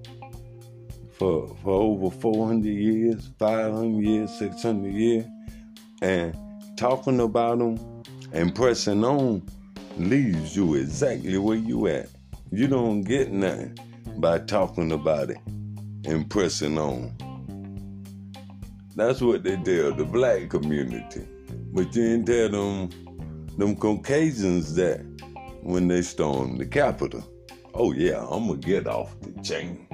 for 1.14 1.48
for 1.64 1.72
over 1.72 2.12
400 2.14 2.68
years, 2.68 3.30
500 3.40 4.04
years, 4.04 4.38
600 4.38 4.92
years, 4.92 5.26
and 6.02 6.36
talking 6.76 7.22
about 7.22 7.60
them 7.60 8.04
and 8.34 8.54
pressing 8.54 9.06
on 9.06 9.42
leaves 9.96 10.54
you 10.54 10.76
exactly 10.76 11.38
where 11.38 11.56
you 11.56 11.88
at. 11.88 12.10
You 12.52 12.68
don't 12.68 13.04
get 13.04 13.32
nothing 13.32 13.80
by 14.18 14.40
talking 14.40 14.92
about 14.92 15.30
it 15.30 15.40
and 16.04 16.30
pressing 16.30 16.78
on. 16.78 17.16
That's 18.98 19.22
what 19.22 19.46
they 19.46 19.56
tell 19.56 19.94
the 19.94 20.04
black 20.04 20.50
community. 20.50 21.26
But 21.72 21.96
you 21.96 22.04
didn't 22.04 22.26
tell 22.26 22.50
them 22.50 22.90
them 23.58 23.78
Caucasians 23.78 24.76
that 24.76 25.07
when 25.68 25.90
they 25.90 26.02
stormed 26.02 26.58
the 26.58 26.66
Capitol. 26.66 27.22
Oh 27.74 27.92
yeah, 27.92 28.26
I'm 28.32 28.48
gonna 28.48 28.58
get 28.58 28.88
off 28.88 29.14
the 29.20 29.44
chain. 29.44 29.86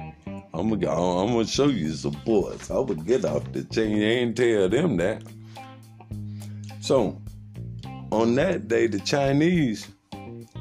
I'm 0.54 0.70
gonna 0.70 0.88
I'm 0.88 1.32
gonna 1.32 1.46
show 1.46 1.66
you 1.66 1.92
some 1.94 2.16
boys. 2.24 2.70
I'm 2.70 2.86
gonna 2.86 3.02
get 3.02 3.24
off 3.24 3.50
the 3.52 3.64
chain. 3.64 3.98
They 3.98 4.18
ain't 4.18 4.36
tell 4.36 4.68
them 4.68 4.96
that. 4.98 5.24
So 6.80 7.20
on 8.12 8.36
that 8.36 8.68
day, 8.68 8.86
the 8.86 9.00
Chinese, 9.00 9.88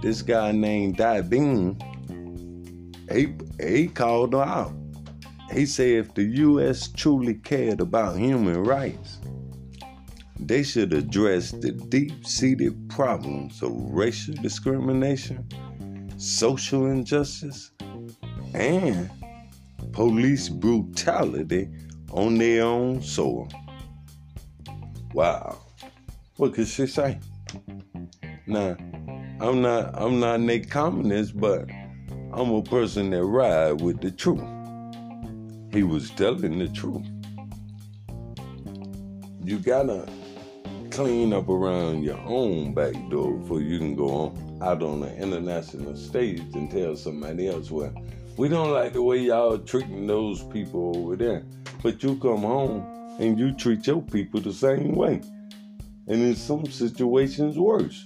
this 0.01 0.23
guy 0.23 0.51
named 0.51 0.97
Dai 0.97 1.21
Bing, 1.21 1.79
he 3.11 3.35
he 3.63 3.87
called 3.87 4.31
them 4.31 4.41
out. 4.41 4.73
He 5.51 5.67
said 5.67 6.05
if 6.05 6.13
the 6.15 6.23
U.S. 6.23 6.87
truly 6.87 7.35
cared 7.35 7.81
about 7.81 8.17
human 8.17 8.63
rights, 8.63 9.19
they 10.47 10.63
should 10.63 10.93
address 10.93 11.51
the 11.51 11.71
deep 11.71 12.25
seated 12.25 12.89
problems 12.89 13.61
of 13.61 13.71
racial 13.73 14.33
discrimination, 14.35 15.47
social 16.17 16.87
injustice, 16.87 17.71
and 18.53 19.09
police 19.91 20.49
brutality 20.49 21.69
on 22.11 22.37
their 22.37 22.63
own 22.63 23.01
soil. 23.01 23.47
Wow. 25.13 25.59
What 26.37 26.53
could 26.53 26.67
she 26.67 26.87
say? 26.87 27.19
Now, 28.47 28.75
I'm 29.39 29.61
not 29.61 29.99
I'm 29.99 30.19
not 30.19 30.39
a 30.39 30.59
communist, 30.59 31.39
but 31.39 31.69
I'm 32.33 32.51
a 32.51 32.63
person 32.63 33.11
that 33.11 33.23
ride 33.23 33.81
with 33.81 34.01
the 34.01 34.11
truth. 34.11 34.43
He 35.71 35.83
was 35.83 36.09
telling 36.11 36.59
the 36.59 36.67
truth. 36.69 37.05
You 39.43 39.59
gotta 39.59 40.07
clean 40.93 41.33
up 41.33 41.49
around 41.49 42.03
your 42.03 42.19
own 42.19 42.71
back 42.71 42.93
door 43.09 43.33
before 43.33 43.61
you 43.61 43.79
can 43.79 43.95
go 43.95 44.09
on 44.09 44.59
out 44.61 44.83
on 44.83 44.99
the 44.99 45.15
international 45.17 45.95
stage 45.95 46.43
and 46.53 46.69
tell 46.69 46.95
somebody 46.95 47.47
else, 47.47 47.71
well, 47.71 47.91
we 48.37 48.47
don't 48.47 48.69
like 48.69 48.93
the 48.93 49.01
way 49.01 49.17
y'all 49.17 49.57
treating 49.57 50.05
those 50.05 50.43
people 50.43 50.95
over 50.95 51.15
there. 51.15 51.43
But 51.81 52.03
you 52.03 52.15
come 52.17 52.43
home 52.43 53.17
and 53.19 53.39
you 53.39 53.53
treat 53.53 53.87
your 53.87 54.03
people 54.03 54.39
the 54.39 54.53
same 54.53 54.93
way. 54.93 55.21
And 56.07 56.21
in 56.21 56.35
some 56.35 56.67
situations 56.67 57.57
worse. 57.57 58.05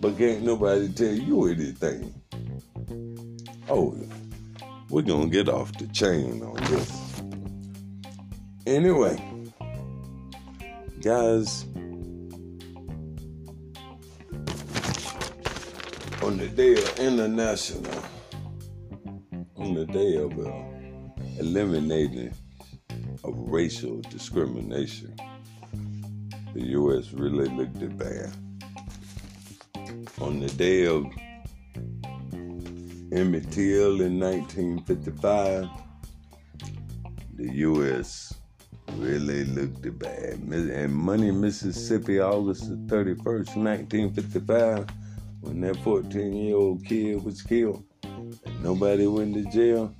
But 0.00 0.18
can't 0.18 0.42
nobody 0.42 0.92
tell 0.92 1.14
you 1.14 1.46
anything. 1.46 2.12
Oh, 3.68 3.96
we're 4.90 5.02
gonna 5.02 5.28
get 5.28 5.48
off 5.48 5.72
the 5.78 5.86
chain 5.88 6.42
on 6.42 6.56
this. 6.64 7.22
Anyway, 8.66 9.22
guys, 11.00 11.64
on 16.22 16.36
the 16.36 16.46
day 16.46 16.74
of 16.74 16.98
international, 17.00 18.04
on 19.56 19.74
the 19.74 19.84
day 19.86 20.16
of 20.16 20.38
uh, 20.38 20.52
eliminating 21.40 22.32
of 23.24 23.34
racial 23.36 24.00
discrimination, 24.02 25.16
the 26.54 26.62
U.S. 26.78 27.12
really 27.12 27.48
looked 27.48 27.82
at 27.82 27.98
bad. 27.98 28.32
On 30.20 30.38
the 30.38 30.48
day 30.50 30.86
of 30.86 31.06
Emmett 33.10 33.50
Till 33.50 34.00
in 34.00 34.20
1955, 34.20 35.68
the 37.34 37.52
U.S. 37.52 38.32
really 38.92 39.44
looked 39.44 39.84
at 39.84 39.98
bad. 39.98 40.34
And 40.34 40.94
Money, 40.94 41.32
Mississippi, 41.32 42.20
August 42.20 42.68
the 42.68 42.76
31st, 42.94 43.56
1955, 43.56 44.86
when 45.42 45.60
that 45.60 45.76
14 45.78 46.32
year 46.32 46.56
old 46.56 46.84
kid 46.84 47.22
was 47.22 47.42
killed 47.42 47.84
and 48.04 48.62
nobody 48.62 49.06
went 49.08 49.34
to 49.34 49.44
jail, 49.50 49.92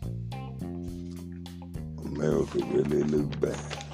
America 2.04 2.58
really 2.70 3.02
looked 3.02 3.40
bad. 3.40 3.84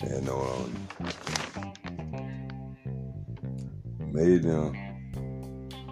And 0.00 0.28
on 0.28 0.88
May 4.10 4.38
the 4.38 4.72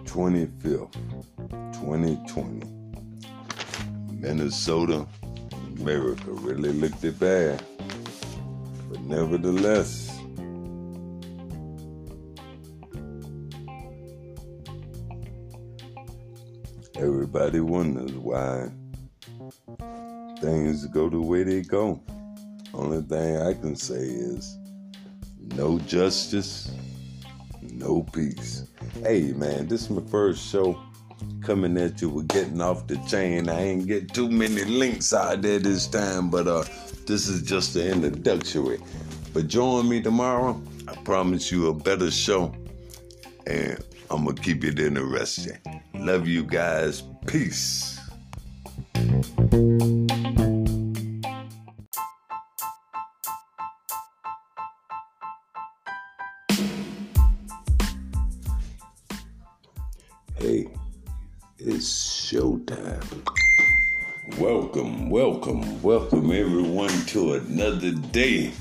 25th, 0.05 0.93
2020, 1.73 2.67
Minnesota, 4.13 5.05
America 5.77 6.31
really 6.31 6.73
looked 6.73 7.03
it 7.03 7.19
bad. 7.19 7.63
But 8.89 9.01
nevertheless, 9.01 10.12
everybody 16.95 17.59
wonders 17.59 18.11
why 18.13 18.69
things 20.39 20.85
go 20.87 21.09
the 21.09 21.19
way 21.19 21.43
they 21.43 21.61
go. 21.61 22.01
Only 22.73 23.01
thing 23.01 23.37
I 23.37 23.53
can 23.53 23.75
say 23.75 23.95
is 23.95 24.57
no 25.55 25.79
justice, 25.79 26.71
no 27.61 28.03
peace. 28.13 28.67
Hey 29.01 29.31
man, 29.33 29.67
this 29.67 29.83
is 29.83 29.89
my 29.89 30.01
first 30.09 30.49
show 30.49 30.79
coming 31.41 31.77
at 31.77 32.01
you 32.01 32.09
with 32.09 32.27
getting 32.27 32.61
off 32.61 32.87
the 32.87 32.97
chain. 33.07 33.49
I 33.49 33.61
ain't 33.61 33.87
get 33.87 34.13
too 34.13 34.29
many 34.29 34.63
links 34.65 35.13
out 35.13 35.41
there 35.41 35.59
this 35.59 35.87
time, 35.87 36.29
but 36.29 36.47
uh 36.47 36.63
this 37.05 37.27
is 37.27 37.41
just 37.41 37.73
the 37.73 37.89
introductory. 37.89 38.79
But 39.33 39.47
join 39.47 39.89
me 39.89 40.01
tomorrow. 40.01 40.61
I 40.87 40.95
promise 41.03 41.51
you 41.51 41.67
a 41.67 41.73
better 41.73 42.11
show. 42.11 42.53
And 43.45 43.83
I'm 44.09 44.25
gonna 44.25 44.33
keep 44.35 44.63
it 44.63 44.79
interesting. 44.79 45.57
Love 45.93 46.27
you 46.27 46.43
guys. 46.43 47.03
Peace. 47.25 47.99
Hey, 60.35 60.67
it's 61.57 62.31
showtime. 62.31 63.03
Welcome, 64.39 65.09
welcome, 65.09 65.81
welcome 65.81 66.31
everyone 66.31 66.89
to 67.07 67.33
another 67.35 67.91
day 67.91 68.51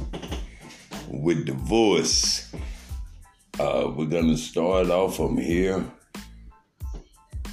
with 1.09 1.47
the 1.47 1.53
voice. 1.53 2.53
Uh, 3.61 3.93
we're 3.95 4.07
gonna 4.07 4.37
start 4.37 4.91
off 4.91 5.17
from 5.17 5.37
here 5.37 5.85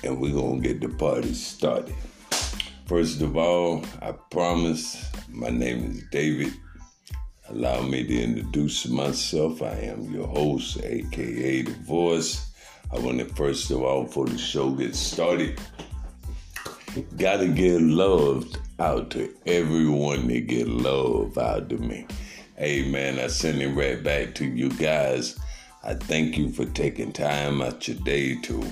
and 0.04 0.20
we're 0.20 0.34
gonna 0.34 0.60
get 0.60 0.82
the 0.82 0.90
party 0.90 1.34
started. 1.34 1.96
First 2.86 3.22
of 3.22 3.38
all, 3.38 3.84
I 4.02 4.14
promise 4.32 5.10
my 5.30 5.50
name 5.50 5.92
is 5.92 6.04
David. 6.12 6.54
Allow 7.50 7.82
me 7.82 8.04
to 8.06 8.24
introduce 8.24 8.88
myself. 8.88 9.62
I 9.62 9.74
am 9.74 10.14
your 10.14 10.28
host, 10.28 10.78
aka 10.84 11.64
The 11.64 11.74
Voice 11.84 12.50
I 12.92 12.98
want 12.98 13.20
to 13.20 13.26
first 13.36 13.70
of 13.70 13.84
all, 13.84 14.06
before 14.06 14.26
the 14.26 14.38
show 14.38 14.72
gets 14.72 14.98
started, 14.98 15.60
gotta 17.18 17.48
get 17.48 17.82
loved 17.82 18.58
out 18.80 19.12
to 19.12 19.32
everyone 19.46 20.28
that 20.30 20.48
get 20.48 20.68
love 20.68 21.38
out 21.38 21.70
to 21.70 21.78
me. 21.78 22.08
Hey 22.58 22.90
man, 22.90 23.20
I 23.20 23.28
send 23.28 23.62
it 23.62 23.68
right 23.70 24.04
back 24.04 24.34
to 24.36 24.46
you 24.46 24.70
guys. 24.70 25.38
I 25.82 25.94
thank 25.94 26.38
you 26.38 26.52
for 26.52 26.66
taking 26.66 27.14
time 27.14 27.62
out 27.62 27.88
your 27.88 27.98
day 27.98 28.36
to 28.42 28.64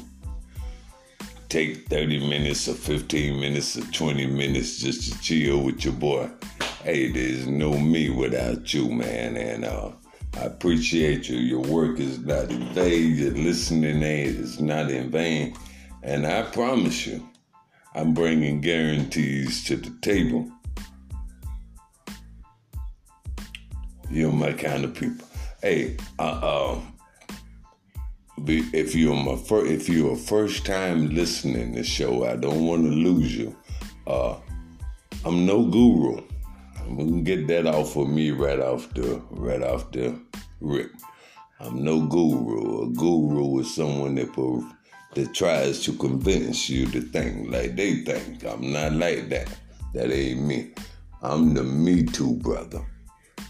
take 1.48 1.88
30 1.88 2.28
minutes 2.30 2.68
or 2.68 2.74
15 2.74 3.40
minutes 3.40 3.78
or 3.78 3.86
20 3.92 4.26
minutes 4.28 4.80
just 4.80 5.14
to 5.14 5.22
chill 5.22 5.64
with 5.64 5.86
your 5.86 5.94
boy. 5.94 6.30
Hey, 6.84 7.10
there's 7.10 7.48
no 7.48 7.78
me 7.78 8.10
without 8.10 8.74
you, 8.74 8.90
man. 8.90 9.38
And 9.38 9.64
uh, 9.64 9.92
I 10.38 10.42
appreciate 10.42 11.30
you. 11.30 11.38
Your 11.38 11.62
work 11.62 12.00
is 12.00 12.20
not 12.20 12.52
in 12.52 12.68
vain. 12.74 13.16
Your 13.16 13.32
listening 13.32 14.04
aid 14.04 14.36
is 14.36 14.60
not 14.60 14.92
in 14.92 15.10
vain. 15.10 15.56
And 16.04 16.28
I 16.28 16.44
promise 16.44 17.08
you, 17.08 17.28
I'm 17.96 18.14
bringing 18.14 18.60
guarantees 18.60 19.64
to 19.66 19.78
the 19.78 19.90
table. 20.02 20.52
You're 24.10 24.32
my 24.34 24.52
kind 24.52 24.84
of 24.84 24.94
people. 24.94 25.26
Hey, 25.62 25.98
uh, 26.20 26.22
uh, 26.22 26.82
if 28.46 28.96
you're 28.96 29.16
my 29.16 29.36
fir- 29.36 29.66
if 29.66 29.90
you're 29.90 30.14
a 30.14 30.18
first 30.18 30.66
time 30.66 31.10
listening 31.10 31.74
to 31.74 31.80
the 31.80 31.84
show, 31.84 32.26
I 32.26 32.36
don't 32.36 32.66
want 32.66 32.84
to 32.84 32.92
lose 32.92 33.36
you. 33.36 33.56
Uh, 34.06 34.38
I'm 35.26 35.46
no 35.46 35.66
guru. 35.66 36.22
I'm 36.80 36.98
gonna 36.98 37.22
get 37.22 37.48
that 37.48 37.66
off 37.66 37.96
of 37.96 38.10
me 38.10 38.32
right 38.32 38.60
off 38.60 38.94
the 38.94 39.22
right 39.32 39.62
off 39.62 39.92
the 39.92 40.20
rip. 40.62 40.92
I'm 41.60 41.84
no 41.84 42.02
guru. 42.02 42.84
A 42.84 42.90
guru 42.94 43.60
is 43.60 43.74
someone 43.74 44.16
that 44.16 44.34
that 45.16 45.34
tries 45.34 45.84
to 45.84 45.94
convince 45.94 46.70
you 46.70 46.86
to 46.88 47.02
think 47.02 47.52
like 47.52 47.76
they 47.76 47.96
think. 47.96 48.46
I'm 48.46 48.72
not 48.72 48.94
like 48.94 49.30
that. 49.30 49.50
That 49.94 50.12
ain't 50.12 50.42
me. 50.42 50.72
I'm 51.22 51.54
the 51.54 51.64
me 51.64 52.04
too 52.04 52.36
brother. 52.36 52.86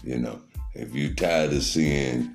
You 0.02 0.18
know, 0.18 0.40
if 0.74 0.94
you 0.94 1.14
tired 1.14 1.52
of 1.52 1.62
seeing 1.62 2.34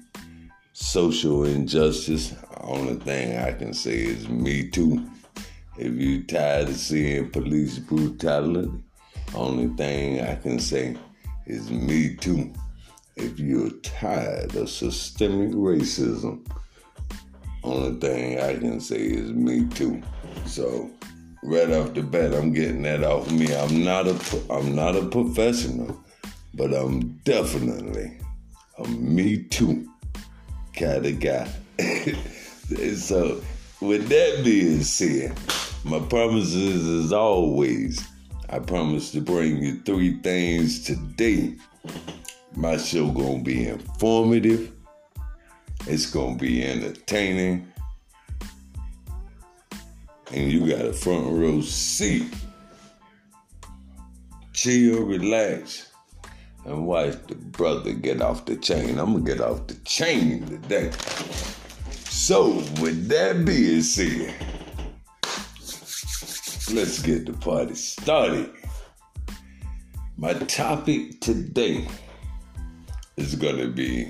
social 0.74 1.46
injustice, 1.46 2.36
only 2.64 2.96
thing 2.96 3.38
I 3.38 3.52
can 3.52 3.74
say 3.74 3.98
is 3.98 4.28
me 4.28 4.70
too. 4.70 5.06
If 5.78 5.94
you 5.94 6.24
tired 6.24 6.70
of 6.70 6.76
seeing 6.76 7.30
police 7.30 7.80
brutality, 7.80 8.72
only 9.36 9.68
thing 9.76 10.22
I 10.22 10.36
can 10.36 10.60
say 10.60 10.96
is 11.46 11.72
me 11.72 12.16
too. 12.16 12.54
If 13.16 13.40
you're 13.40 13.72
tired 13.82 14.56
of 14.56 14.70
systemic 14.70 15.52
racism, 15.52 16.46
only 17.64 18.00
thing 18.00 18.40
I 18.40 18.56
can 18.56 18.80
say 18.80 19.02
is 19.02 19.32
me 19.32 19.66
too. 19.70 20.02
So 20.46 20.92
right 21.44 21.72
off 21.72 21.94
the 21.94 22.04
bat, 22.04 22.34
I'm 22.34 22.54
getting 22.54 22.84
that 22.84 23.04
off 23.04 23.32
me. 23.32 23.56
I'm 23.56 23.84
not 23.84 24.08
a 24.08 24.20
I'm 24.50 24.76
not 24.76 24.96
a 24.96 25.06
professional, 25.08 26.00
but 26.54 26.74
I'm 26.74 27.18
definitely 27.24 28.18
a 28.78 28.88
me 28.88 29.44
too 29.44 29.90
kind 30.76 31.06
of 31.06 31.20
guy. 31.20 31.50
So, 32.98 33.42
with 33.82 34.08
that 34.10 34.44
being 34.44 34.84
said, 34.84 35.38
my 35.84 36.00
promises 36.00 36.88
is 36.88 37.14
always, 37.14 38.08
I 38.50 38.60
promise 38.60 39.12
to 39.12 39.22
bring 39.22 39.62
you 39.62 39.82
three 39.82 40.20
things 40.22 40.84
today. 40.84 41.56
My 42.56 42.78
show 42.78 43.10
gonna 43.12 43.44
be 43.44 43.68
informative. 43.68 44.72
It's 45.88 46.06
gonna 46.06 46.38
be 46.38 46.64
entertaining. 46.64 47.68
And 50.32 50.52
you 50.52 50.68
got 50.70 50.86
a 50.86 50.94
front 50.94 51.28
row 51.28 51.62
seat. 51.62 52.34
Chill, 54.54 55.04
relax 55.04 55.94
and 56.66 56.88
watch 56.88 57.16
the 57.28 57.36
brother 57.36 57.94
get 57.94 58.22
off 58.22 58.46
the 58.46 58.56
chain. 58.56 58.98
I'm 58.98 59.14
gonna 59.14 59.26
get 59.26 59.42
off 59.42 59.68
the 59.68 59.76
chain 59.86 60.46
today. 60.46 60.92
So, 62.26 62.52
with 62.80 63.10
that 63.10 63.44
being 63.44 63.82
said, 63.82 64.34
let's 66.74 67.02
get 67.02 67.26
the 67.26 67.34
party 67.34 67.76
started. 67.76 68.50
My 70.16 70.32
topic 70.32 71.20
today 71.20 71.86
is 73.18 73.36
gonna 73.36 73.68
be 73.68 74.10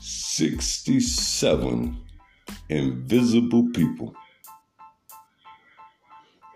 67 0.00 1.98
invisible 2.68 3.68
people. 3.74 4.14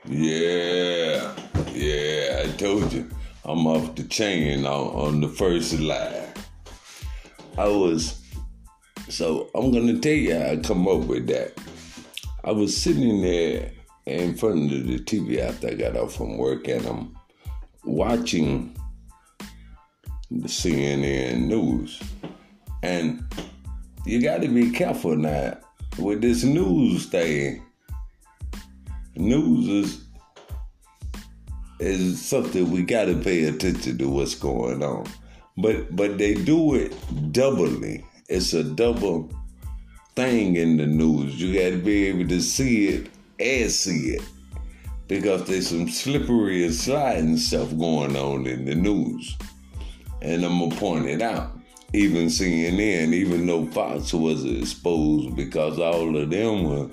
Yeah, 0.06 1.34
yeah, 1.72 2.44
I 2.44 2.52
told 2.56 2.92
you. 2.92 3.10
I'm 3.44 3.66
off 3.66 3.96
the 3.96 4.04
chain 4.04 4.66
on, 4.66 4.87
on 4.94 5.20
the 5.20 5.28
first 5.28 5.80
live. 5.80 6.32
I 7.58 7.66
was, 7.66 8.23
so 9.09 9.51
I'm 9.55 9.73
gonna 9.73 9.99
tell 9.99 10.12
you 10.12 10.38
how 10.38 10.47
I 10.51 10.57
come 10.57 10.88
up 10.88 11.07
with 11.07 11.27
that. 11.29 11.53
I 12.45 12.53
was 12.53 12.77
sitting 12.77 13.23
there 13.23 13.73
in 14.07 14.35
front 14.35 14.73
of 14.73 14.87
the 14.87 14.99
TV 14.99 15.38
after 15.38 15.69
I 15.69 15.75
got 15.75 15.97
off 15.97 16.14
from 16.14 16.37
work 16.37 16.69
and 16.69 16.85
I'm 16.87 17.17
watching 17.85 18.77
the 20.31 20.49
CNN 20.49 21.47
news. 21.47 22.03
And 22.83 23.25
you 24.05 24.21
got 24.21 24.43
to 24.43 24.49
be 24.49 24.71
careful 24.71 25.17
now 25.17 25.57
with 25.99 26.21
this 26.21 26.45
news 26.45 27.07
thing. 27.07 27.62
News 29.17 29.69
is 29.69 30.05
is 31.81 32.21
something 32.21 32.71
we 32.71 32.83
got 32.83 33.07
to 33.07 33.14
pay 33.17 33.45
attention 33.45 33.99
to 33.99 34.09
what's 34.09 34.35
going 34.35 34.83
on. 34.83 35.07
But 35.57 35.95
but 35.95 36.19
they 36.19 36.35
do 36.35 36.75
it 36.75 36.93
doubly. 37.33 38.05
It's 38.28 38.54
a 38.54 38.64
double 38.64 39.30
thing 40.16 40.56
in 40.56 40.76
the 40.78 40.87
news. 40.87 41.40
You 41.40 41.52
got 41.54 41.76
to 41.76 41.82
be 41.82 42.06
able 42.06 42.28
to 42.28 42.40
see 42.40 42.88
it 42.88 43.10
and 43.38 43.70
see 43.70 44.14
it 44.14 44.22
because 45.08 45.46
there's 45.46 45.68
some 45.68 45.88
slippery 45.88 46.64
and 46.64 46.74
sliding 46.74 47.37
stuff 47.37 47.76
going 47.76 48.16
on 48.16 48.46
in 48.46 48.64
the 48.64 48.74
news. 48.74 49.37
And 50.22 50.44
I'm 50.44 50.58
gonna 50.58 50.76
point 50.76 51.06
it 51.06 51.20
out. 51.20 51.58
Even 51.92 52.26
CNN, 52.26 53.12
even 53.12 53.46
though 53.46 53.66
Fox 53.66 54.12
was 54.14 54.44
exposed 54.44 55.37
because 55.37 55.78
all 55.78 56.16
of 56.16 56.30
them 56.30 56.64
were 56.64 56.88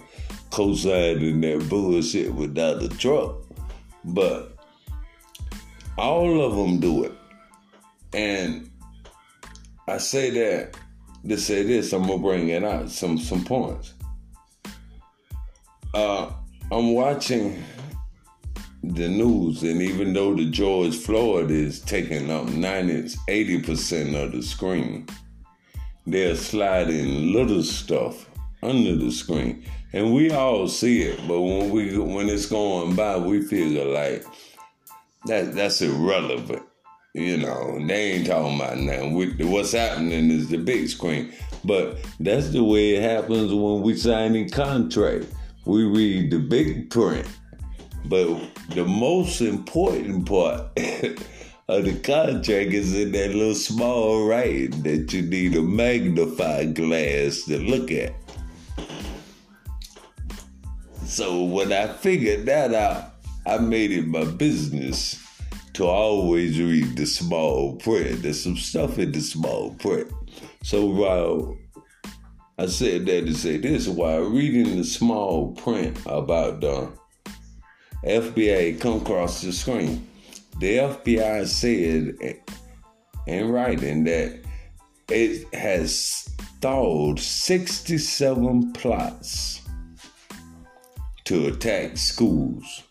co-signing 0.52 1.42
that 1.42 1.68
bullshit 1.70 2.34
without 2.34 2.82
the 2.82 2.90
Trump. 2.90 3.38
But 4.04 4.58
all 5.98 6.42
of 6.42 6.56
them 6.56 6.80
do 6.80 7.06
it. 7.06 7.14
And 8.14 8.70
I 9.88 9.98
say 9.98 10.30
that 10.32 10.78
to 11.28 11.38
say 11.38 11.64
this, 11.64 11.94
I'm 11.94 12.08
gonna 12.08 12.18
bring 12.18 12.50
it 12.50 12.64
out 12.64 12.90
some 12.90 13.18
some 13.18 13.44
points. 13.44 13.94
Uh, 15.94 16.32
I'm 16.72 16.94
watching 16.94 17.64
the 18.84 19.08
news, 19.08 19.62
and 19.64 19.82
even 19.82 20.14
though 20.14 20.34
the 20.34 20.50
George 20.50 20.96
Floyd 20.96 21.52
is 21.52 21.80
taking 21.82 22.32
up 22.32 22.48
90, 22.48 23.16
80 23.28 23.62
percent 23.62 24.16
of 24.16 24.32
the 24.32 24.42
screen, 24.42 25.08
they're 26.08 26.36
sliding 26.36 27.34
little 27.34 27.64
stuff 27.64 28.28
under 28.64 28.96
the 28.96 29.12
screen, 29.12 29.64
and 29.94 30.14
we 30.14 30.32
all 30.32 30.68
see 30.68 31.04
it. 31.04 31.20
But 31.28 31.42
when 31.42 31.70
we 31.70 31.98
when 31.98 32.30
it's 32.30 32.48
going 32.48 32.96
by, 32.96 33.18
we 33.18 33.42
feel 33.42 33.94
like 33.94 34.26
that 35.26 35.54
that's 35.54 35.82
irrelevant. 35.82 36.64
You 37.14 37.36
know, 37.36 37.78
they 37.86 38.14
ain't 38.14 38.28
talking 38.28 38.56
about 38.56 38.78
nothing. 38.78 39.52
what's 39.52 39.74
happening 39.74 40.32
is 40.32 40.48
the 40.48 40.58
big 40.58 40.88
screen. 40.88 41.34
But 41.66 41.98
that's 42.22 42.52
the 42.52 42.64
way 42.64 42.96
it 42.96 43.04
happens 43.04 43.54
when 43.54 43.82
we 43.82 43.98
sign 43.98 44.34
a 44.38 44.48
contract. 44.48 45.26
We 45.66 45.84
read 45.84 46.32
the 46.32 46.40
big 46.40 46.90
print. 46.90 47.28
But 48.06 48.40
the 48.70 48.86
most 48.86 49.42
important 49.42 50.26
part 50.26 50.62
of 51.68 51.84
the 51.84 52.00
contract 52.02 52.72
is 52.72 52.96
in 52.96 53.12
that 53.12 53.36
little 53.36 53.56
small 53.56 54.26
writing 54.26 54.82
that 54.84 55.12
you 55.12 55.22
need 55.24 55.58
a 55.58 55.62
magnifying 55.62 56.74
glass 56.74 57.44
to 57.44 57.60
look 57.60 57.92
at. 57.92 58.14
So 61.06 61.44
when 61.44 61.74
I 61.74 61.88
figured 61.88 62.46
that 62.46 62.74
out, 62.74 63.16
I 63.46 63.58
made 63.58 63.92
it 63.92 64.08
my 64.08 64.24
business 64.24 65.22
to 65.74 65.86
always 65.86 66.60
read 66.60 66.96
the 66.96 67.06
small 67.06 67.76
print. 67.78 68.22
There's 68.22 68.44
some 68.44 68.58
stuff 68.58 69.00
in 69.00 69.12
the 69.12 69.22
small 69.22 69.74
print. 69.76 70.12
So 70.64 70.86
while 70.86 71.58
I 72.58 72.66
said 72.68 73.06
that 73.06 73.26
to 73.26 73.34
say 73.34 73.58
this, 73.58 73.88
while 73.88 74.22
reading 74.22 74.78
the 74.78 74.84
small 74.84 75.54
print 75.54 75.98
about 76.06 76.62
the 76.62 76.92
FBI 78.04 78.80
come 78.80 79.02
across 79.02 79.42
the 79.42 79.52
screen, 79.52 80.08
the 80.60 80.78
FBI 80.78 81.48
said 81.48 82.38
in 83.28 83.50
writing 83.50 84.04
that 84.04 84.40
it 85.10 85.54
has 85.54 86.28
stalled 86.58 87.20
67 87.20 88.74
plots 88.74 89.62
to 91.24 91.48
attack 91.48 91.98
schools. 91.98 92.84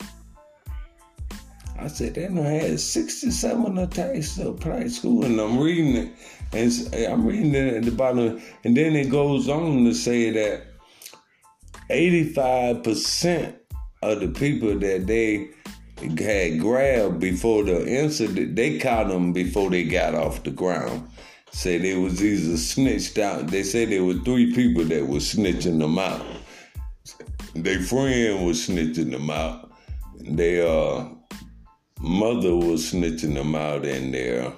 I 1.81 1.88
said, 1.88 2.14
they 2.14 2.27
done 2.27 2.37
had 2.37 2.79
67 2.79 3.79
attacks 3.79 4.37
to 4.37 4.51
attack 4.51 4.88
school, 4.88 5.25
and 5.25 5.40
I'm 5.40 5.59
reading 5.59 5.97
it, 5.97 6.12
and 6.53 7.11
I'm 7.11 7.27
reading 7.27 7.55
it 7.55 7.75
at 7.75 7.85
the 7.85 7.90
bottom, 7.90 8.40
and 8.64 8.77
then 8.77 8.95
it 8.97 9.09
goes 9.11 9.49
on 9.49 9.85
to 9.85 9.95
say 9.95 10.31
that 10.31 10.66
85% 11.88 13.55
of 14.03 14.21
the 14.21 14.29
people 14.29 14.79
that 14.79 15.07
they 15.07 15.51
had 16.23 16.61
grabbed 16.61 17.19
before 17.19 17.64
the 17.64 17.87
incident, 17.87 18.57
they 18.57 18.79
caught 18.79 19.09
them 19.09 19.33
before 19.33 19.71
they 19.71 19.85
got 19.85 20.14
off 20.14 20.43
the 20.43 20.51
ground. 20.51 21.09
Say 21.53 21.79
they 21.79 21.97
was 21.97 22.23
either 22.23 22.57
snitched 22.57 23.19
out. 23.19 23.49
They 23.49 23.62
said 23.62 23.90
there 23.90 24.05
were 24.05 24.14
three 24.14 24.55
people 24.55 24.85
that 24.85 25.07
were 25.07 25.19
snitching 25.19 25.81
them 25.81 25.99
out. 25.99 26.25
Their 27.55 27.81
friend 27.81 28.47
was 28.47 28.69
snitching 28.69 29.11
them 29.11 29.31
out. 29.31 29.73
They 30.21 30.61
uh, 30.61 31.09
mother 32.01 32.57
was 32.57 32.93
snitching 32.93 33.35
them 33.35 33.55
out, 33.55 33.85
in 33.85 34.13
there. 34.13 34.53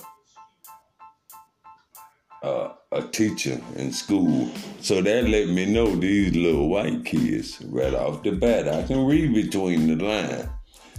uh, 2.43 2.73
a 2.93 3.03
teacher 3.03 3.61
in 3.77 3.93
school. 3.93 4.51
So 4.81 5.01
that 5.01 5.29
let 5.29 5.49
me 5.49 5.67
know 5.67 5.95
these 5.95 6.35
little 6.37 6.69
white 6.69 7.05
kids 7.05 7.63
right 7.67 7.95
off 7.95 8.23
the 8.23 8.33
bat. 8.33 8.69
I 8.69 8.83
can 8.83 9.07
read 9.07 9.35
between 9.35 9.87
the 9.87 10.05
lines. 10.05 10.49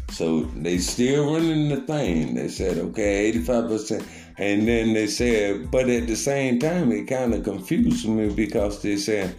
So 0.09 0.41
they 0.55 0.77
still 0.77 1.33
running 1.33 1.69
the 1.69 1.81
thing. 1.81 2.35
They 2.35 2.47
said, 2.47 2.77
okay, 2.77 3.31
85%. 3.33 4.05
And 4.37 4.67
then 4.67 4.93
they 4.93 5.07
said, 5.07 5.71
but 5.71 5.89
at 5.89 6.07
the 6.07 6.15
same 6.15 6.59
time, 6.59 6.91
it 6.91 7.05
kind 7.05 7.33
of 7.33 7.43
confused 7.43 8.07
me 8.07 8.29
because 8.29 8.81
they 8.81 8.97
said 8.97 9.35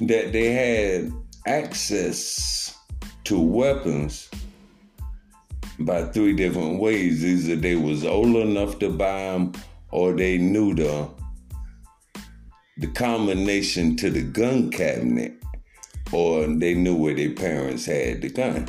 that 0.00 0.32
they 0.32 0.52
had 0.52 1.12
access 1.46 2.76
to 3.24 3.40
weapons 3.40 4.30
by 5.78 6.04
three 6.04 6.34
different 6.34 6.80
ways. 6.80 7.24
Either 7.24 7.60
they 7.60 7.76
was 7.76 8.04
old 8.04 8.36
enough 8.36 8.78
to 8.80 8.90
buy 8.90 9.22
them 9.22 9.52
or 9.90 10.12
they 10.12 10.38
knew 10.38 10.74
the 10.74 11.08
the 12.78 12.86
combination 12.88 13.96
to 13.96 14.10
the 14.10 14.22
gun 14.22 14.70
cabinet 14.70 15.34
or 16.12 16.46
they 16.46 16.74
knew 16.74 16.96
where 16.96 17.14
their 17.14 17.34
parents 17.34 17.84
had 17.84 18.22
the 18.22 18.30
gun. 18.30 18.66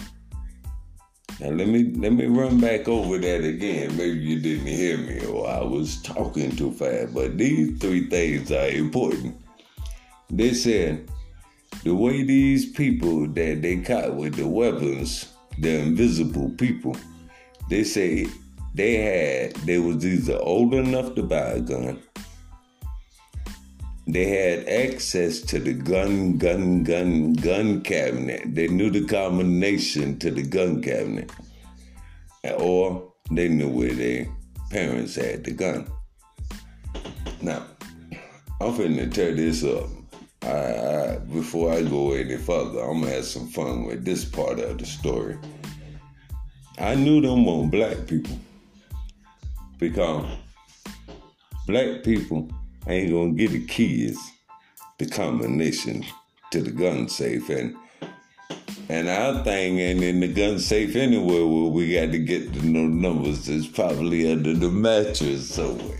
Now 1.39 1.49
let 1.49 1.67
me 1.67 1.91
let 1.95 2.13
me 2.13 2.25
run 2.25 2.59
back 2.59 2.87
over 2.87 3.17
that 3.17 3.43
again. 3.43 3.97
Maybe 3.97 4.19
you 4.19 4.39
didn't 4.39 4.67
hear 4.67 4.97
me 4.97 5.25
or 5.25 5.49
I 5.49 5.63
was 5.63 6.01
talking 6.01 6.55
too 6.55 6.71
fast. 6.71 7.13
But 7.13 7.37
these 7.37 7.77
three 7.79 8.07
things 8.09 8.51
are 8.51 8.69
important. 8.69 9.35
They 10.29 10.53
said 10.53 11.09
the 11.83 11.93
way 11.93 12.23
these 12.23 12.71
people 12.71 13.27
that 13.27 13.61
they 13.61 13.77
caught 13.77 14.15
with 14.15 14.35
the 14.35 14.47
weapons, 14.47 15.33
the 15.59 15.79
invisible 15.79 16.49
people, 16.51 16.95
they 17.69 17.83
say 17.83 18.27
they 18.73 18.95
had 18.95 19.55
they 19.67 19.79
was 19.79 20.05
either 20.05 20.37
old 20.39 20.73
enough 20.73 21.15
to 21.15 21.23
buy 21.23 21.37
a 21.37 21.61
gun 21.61 22.01
they 24.05 24.25
had 24.25 24.67
access 24.67 25.39
to 25.39 25.59
the 25.59 25.73
gun, 25.73 26.37
gun, 26.37 26.83
gun, 26.83 27.33
gun 27.33 27.81
cabinet. 27.81 28.53
They 28.53 28.67
knew 28.67 28.89
the 28.89 29.05
combination 29.05 30.19
to 30.19 30.29
the 30.29 30.43
gun 30.43 30.81
cabinet. 30.81 31.31
Or 32.57 33.13
they 33.31 33.47
knew 33.47 33.69
where 33.69 33.93
their 33.93 34.27
parents 34.69 35.15
had 35.15 35.45
the 35.45 35.51
gun. 35.51 35.87
Now, 37.41 37.65
I'm 38.59 38.73
finna 38.73 39.11
tear 39.11 39.33
this 39.33 39.63
up. 39.63 39.87
I, 40.43 41.15
I, 41.15 41.17
before 41.19 41.73
I 41.73 41.84
go 41.84 42.13
any 42.13 42.38
further, 42.38 42.82
I'm 42.82 43.01
gonna 43.01 43.13
have 43.13 43.25
some 43.25 43.47
fun 43.47 43.86
with 43.86 44.03
this 44.03 44.25
part 44.25 44.60
of 44.60 44.77
the 44.77 44.86
story. 44.86 45.38
I 46.77 46.95
knew 46.95 47.21
them 47.21 47.45
were 47.45 47.67
black 47.67 48.08
people 48.08 48.38
because 49.79 50.25
black 51.67 52.03
people 52.03 52.49
ain't 52.88 53.12
gonna 53.12 53.34
get 53.34 53.51
the 53.51 53.65
kids 53.65 54.19
the 54.97 55.06
combination 55.08 56.06
to 56.51 56.62
the 56.62 56.71
gun 56.71 57.10
safe 57.10 57.49
and 57.49 57.75
and 58.93 59.10
our 59.10 59.43
thing 59.43 59.79
ain't 59.79 60.03
in 60.03 60.19
the 60.19 60.27
gun 60.27 60.60
safe 60.60 60.95
anywhere 60.95 61.47
where 61.47 61.71
we 61.71 61.95
got 61.95 62.12
to 62.12 62.19
get 62.19 62.53
the 62.53 62.62
numbers 62.62 63.49
is 63.49 63.65
probably 63.65 64.32
under 64.32 64.53
the 64.53 64.69
mattress. 64.69 65.49
So 65.49 65.75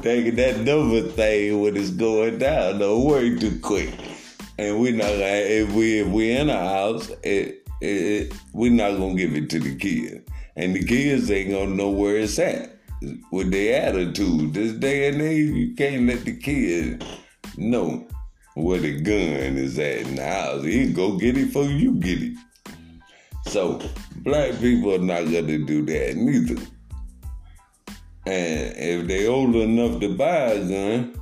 taking 0.00 0.36
that 0.36 0.62
number 0.64 1.02
thing 1.02 1.60
when 1.60 1.76
it's 1.76 1.90
going 1.90 2.38
down 2.38 2.78
don't 2.78 3.04
work 3.04 3.38
too 3.40 3.60
quick. 3.60 3.92
And 4.56 4.80
we 4.80 4.92
not 4.92 5.10
if 5.10 5.70
we 5.74 6.00
if 6.00 6.08
we 6.08 6.30
in 6.30 6.48
a 6.48 6.56
house, 6.56 7.10
it, 7.22 7.68
it, 7.82 8.32
we're 8.54 8.72
not 8.72 8.96
gonna 8.96 9.14
give 9.14 9.34
it 9.34 9.50
to 9.50 9.60
the 9.60 9.76
kids. 9.76 10.26
And 10.56 10.74
the 10.74 10.82
kids 10.82 11.30
ain't 11.30 11.50
gonna 11.50 11.74
know 11.74 11.90
where 11.90 12.16
it's 12.16 12.38
at 12.38 12.74
with 13.32 13.50
their 13.50 13.82
attitude. 13.82 14.54
This 14.54 14.72
day 14.72 15.08
and 15.08 15.20
age, 15.20 15.50
you 15.50 15.74
can't 15.74 16.06
let 16.06 16.24
the 16.24 16.38
kids 16.38 17.04
know 17.58 18.08
where 18.60 18.78
the 18.78 19.00
gun 19.00 19.56
is 19.56 19.78
at 19.78 20.06
in 20.06 20.16
the 20.16 20.24
house. 20.24 20.64
He 20.64 20.92
go 20.92 21.16
get 21.16 21.36
it 21.36 21.46
before 21.46 21.64
you 21.64 21.94
get 21.94 22.22
it. 22.22 22.36
So 23.46 23.80
black 24.16 24.58
people 24.60 24.94
are 24.94 24.98
not 24.98 25.24
gonna 25.24 25.58
do 25.58 25.84
that 25.86 26.16
neither. 26.16 26.60
And 28.26 28.76
if 28.76 29.06
they 29.06 29.26
old 29.26 29.56
enough 29.56 30.00
to 30.00 30.14
buy 30.14 30.52
a 30.52 30.68
gun, 30.68 31.20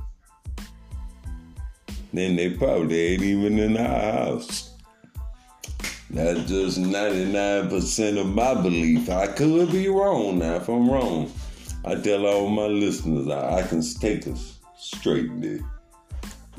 then 2.13 2.35
they 2.35 2.51
probably 2.51 2.99
ain't 2.99 3.23
even 3.23 3.59
in 3.59 3.77
our 3.77 4.11
house. 4.11 4.73
That's 6.11 6.49
just 6.49 6.79
99% 6.79 8.19
of 8.19 8.27
my 8.33 8.55
belief. 8.55 9.09
I 9.09 9.27
could 9.27 9.71
be 9.71 9.87
wrong 9.87 10.39
now 10.39 10.55
if 10.55 10.67
I'm 10.67 10.89
wrong. 10.89 11.31
I 11.85 11.95
tell 11.95 12.25
all 12.25 12.49
my 12.49 12.65
listeners 12.65 13.27
I, 13.27 13.59
I 13.59 13.61
can 13.61 13.81
take 13.81 14.27
us 14.27 14.59
straight 14.77 15.39
there. 15.39 15.59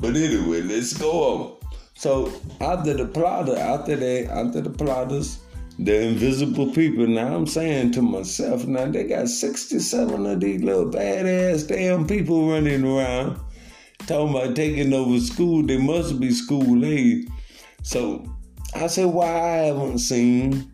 But 0.01 0.15
anyway, 0.15 0.61
let's 0.61 0.93
go 0.93 1.23
over. 1.23 1.55
So 1.93 2.33
after 2.59 2.93
the 2.93 3.05
plotter, 3.05 3.55
after 3.55 3.95
they, 3.95 4.25
after 4.25 4.59
the 4.59 4.71
plotters, 4.71 5.39
the 5.79 6.01
invisible 6.01 6.71
people. 6.71 7.07
Now 7.07 7.35
I'm 7.35 7.47
saying 7.47 7.91
to 7.93 8.01
myself, 8.01 8.65
now 8.65 8.87
they 8.87 9.03
got 9.05 9.29
67 9.29 10.25
of 10.25 10.39
these 10.39 10.61
little 10.61 10.91
badass 10.91 11.67
damn 11.67 12.05
people 12.05 12.49
running 12.49 12.83
around 12.83 13.39
talking 14.07 14.35
about 14.35 14.55
taking 14.55 14.93
over 14.93 15.19
school. 15.19 15.63
They 15.63 15.77
must 15.77 16.19
be 16.19 16.31
school 16.31 16.83
age. 16.85 17.27
So 17.83 18.25
I 18.75 18.87
said, 18.87 19.05
why 19.05 19.27
I 19.27 19.55
haven't 19.65 19.99
seen. 19.99 20.71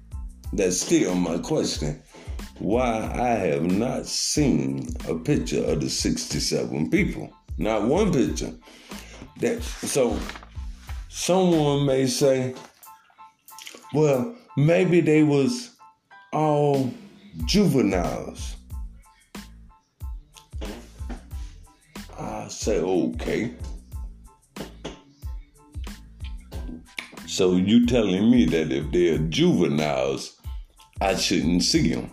That's 0.53 0.79
still 0.79 1.13
my 1.15 1.37
question 1.39 2.01
why 2.59 3.11
I 3.13 3.47
have 3.47 3.63
not 3.63 4.05
seen 4.05 4.87
a 5.07 5.15
picture 5.15 5.63
of 5.65 5.81
the 5.81 5.89
67 5.89 6.89
people. 6.89 7.29
Not 7.57 7.87
one 7.87 8.11
picture. 8.11 8.53
That 9.39 9.61
so 9.61 10.17
someone 11.09 11.85
may 11.85 12.07
say, 12.07 12.55
well, 13.93 14.35
maybe 14.55 15.01
they 15.01 15.23
was 15.23 15.71
all 16.33 16.91
juveniles. 17.45 18.55
I 22.19 22.47
say, 22.49 22.79
okay. 22.79 23.53
So 27.27 27.55
you 27.55 27.85
telling 27.85 28.31
me 28.31 28.45
that 28.45 28.71
if 28.71 28.91
they're 28.91 29.19
juveniles, 29.29 30.39
I 30.99 31.15
shouldn't 31.15 31.63
see 31.63 31.93
them? 31.93 32.11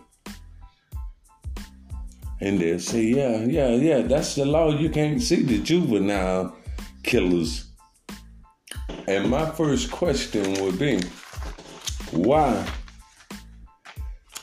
and 2.44 2.60
they'll 2.60 2.78
say, 2.78 3.02
yeah, 3.04 3.38
yeah, 3.44 3.70
yeah, 3.70 4.02
that's 4.02 4.34
the 4.34 4.44
law. 4.44 4.70
You 4.70 4.90
can't 4.90 5.20
see 5.20 5.42
the 5.42 5.60
juvenile 5.62 6.54
killers. 7.04 7.66
And 9.06 9.30
my 9.30 9.50
first 9.50 9.90
question 9.90 10.62
would 10.64 10.78
be, 10.78 11.00
why 12.10 12.66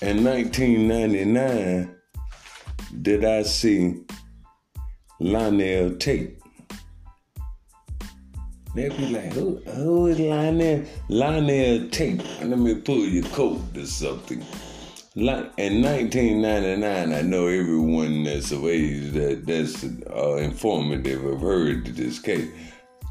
in 0.02 0.24
1999 0.24 1.95
did 3.02 3.26
I 3.26 3.43
see 3.43 4.02
Lionel 5.19 5.95
Tate? 5.97 6.38
They'd 8.74 8.95
be 8.95 9.08
like, 9.10 9.34
who, 9.34 9.58
who 9.58 10.08
is 10.08 10.19
Lionel? 10.19 10.86
Lionel 11.10 11.89
Tate. 11.89 12.24
Let 12.41 12.58
me 12.58 12.76
pull 12.76 13.00
your 13.00 13.26
coat 13.26 13.62
or 13.76 13.86
something 13.86 14.45
like 15.15 15.52
in 15.58 15.82
1999, 15.82 17.13
I 17.13 17.21
know 17.21 17.47
everyone 17.47 18.24
that's 18.24 18.52
of 18.52 18.62
that 18.62 19.43
that's 19.45 19.84
uh, 19.84 20.36
informative 20.38 21.24
have 21.24 21.41
heard 21.41 21.86
this 21.88 22.19
case. 22.19 22.50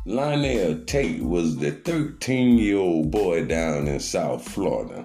Lionel 0.06 0.82
Tate 0.86 1.22
was 1.22 1.58
the 1.58 1.72
13 1.72 2.56
year 2.56 2.78
old 2.78 3.10
boy 3.10 3.44
down 3.44 3.86
in 3.86 4.00
South 4.00 4.48
Florida. 4.48 5.04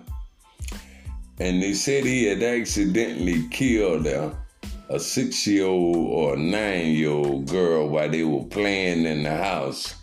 And 1.37 1.61
they 1.61 1.73
said 1.73 2.05
he 2.05 2.25
had 2.25 2.41
accidentally 2.41 3.45
killed 3.49 4.07
a 4.07 4.37
a 4.89 4.99
six 4.99 5.47
year 5.47 5.65
old 5.65 5.97
or 5.97 6.37
nine 6.37 6.91
year 6.91 7.09
old 7.09 7.47
girl 7.47 7.89
while 7.89 8.09
they 8.09 8.23
were 8.23 8.45
playing 8.45 9.05
in 9.05 9.23
the 9.23 9.35
house. 9.35 9.95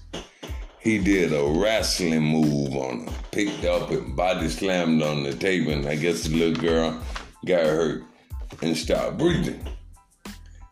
He 0.82 0.98
did 0.98 1.32
a 1.32 1.44
wrestling 1.44 2.24
move 2.24 2.74
on 2.74 3.06
her, 3.06 3.12
picked 3.30 3.64
up 3.64 3.90
and 3.90 4.16
body 4.16 4.48
slammed 4.48 5.00
on 5.00 5.22
the 5.22 5.32
table, 5.32 5.70
and 5.70 5.86
I 5.86 5.94
guess 5.94 6.24
the 6.24 6.36
little 6.36 6.60
girl 6.60 7.00
got 7.46 7.60
hurt 7.60 8.02
and 8.62 8.76
stopped 8.76 9.16
breathing. 9.16 9.64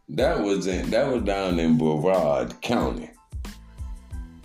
That 0.08 0.40
was 0.40 0.66
in 0.66 0.90
that 0.90 1.06
was 1.12 1.22
down 1.22 1.60
in 1.60 1.78
Brevard 1.78 2.60
County. 2.60 3.12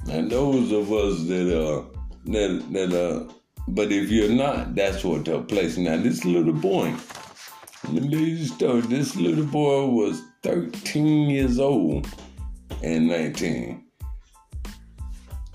And 0.07 0.29
those 0.29 0.71
of 0.71 0.93
us 0.93 1.23
that 1.23 1.49
uh 1.49 1.83
that 2.25 2.63
that 2.71 2.93
uh 2.93 3.33
but 3.67 3.91
if 3.91 4.11
you're 4.11 4.29
not, 4.29 4.75
that's 4.75 5.03
what 5.03 5.25
took 5.25 5.47
place. 5.47 5.77
Now 5.77 5.97
this 5.97 6.23
little 6.25 6.53
boy, 6.53 6.93
let 7.91 8.03
me 8.03 8.45
story, 8.45 8.81
this 8.81 9.15
little 9.15 9.45
boy 9.45 9.87
was 9.87 10.21
13 10.43 11.31
years 11.31 11.57
old 11.57 12.07
and 12.83 13.07
19. 13.07 13.84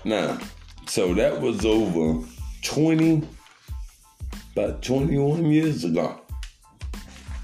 Now, 0.03 0.39
so 0.87 1.13
that 1.13 1.39
was 1.39 1.65
over 1.65 2.25
20, 2.63 3.27
about 4.53 4.81
21 4.81 5.45
years 5.45 5.83
ago. 5.83 6.19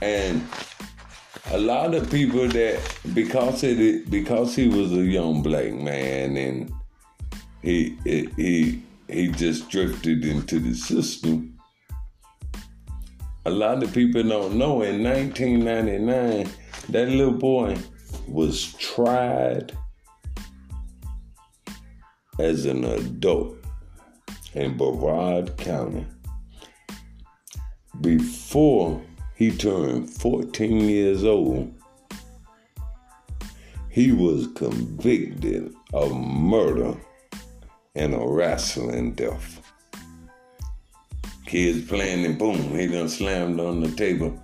And 0.01 0.41
a 1.51 1.57
lot 1.57 1.93
of 1.93 2.11
people 2.11 2.47
that 2.47 2.79
because 3.13 3.63
it 3.63 4.09
because 4.09 4.55
he 4.55 4.67
was 4.67 4.91
a 4.91 5.03
young 5.03 5.41
black 5.41 5.73
man 5.73 6.35
and 6.35 6.73
he 7.61 7.97
he 8.03 8.83
he 9.07 9.27
just 9.29 9.69
drifted 9.69 10.25
into 10.25 10.59
the 10.59 10.73
system. 10.73 11.57
A 13.45 13.49
lot 13.49 13.81
of 13.81 13.93
people 13.93 14.23
don't 14.23 14.55
know 14.55 14.81
in 14.81 15.03
1999 15.03 16.49
that 16.89 17.07
little 17.07 17.31
boy 17.31 17.77
was 18.27 18.73
tried 18.73 19.71
as 22.39 22.65
an 22.65 22.83
adult 22.83 23.55
in 24.53 24.77
Brevard 24.77 25.57
County 25.57 26.05
before 28.01 29.01
he 29.35 29.51
turned 29.51 30.09
14 30.09 30.81
years 30.81 31.23
old, 31.23 31.73
he 33.89 34.11
was 34.11 34.47
convicted 34.55 35.73
of 35.93 36.15
murder 36.15 36.95
and 37.95 38.13
a 38.13 38.19
wrestling 38.19 39.13
death. 39.13 39.61
Kids 41.45 41.87
playing 41.87 42.25
and 42.25 42.37
boom, 42.37 42.77
he 42.77 42.87
done 42.87 43.09
slammed 43.09 43.59
on 43.59 43.79
the 43.79 43.91
table. 43.91 44.37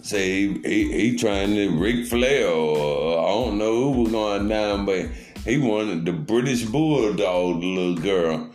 Say 0.00 0.46
he, 0.46 0.62
he, 0.64 0.92
he 0.92 1.16
trying 1.16 1.54
to 1.54 1.70
Ric 1.70 2.06
Flair 2.06 2.48
or 2.48 3.18
I 3.18 3.30
don't 3.44 3.58
know 3.58 3.92
who 3.92 4.02
was 4.02 4.12
going 4.12 4.48
down, 4.48 4.86
but 4.86 5.06
he 5.46 5.58
wanted 5.58 6.04
the 6.04 6.12
British 6.12 6.64
Bulldog 6.64 7.62
little 7.62 7.94
girl. 7.94 8.50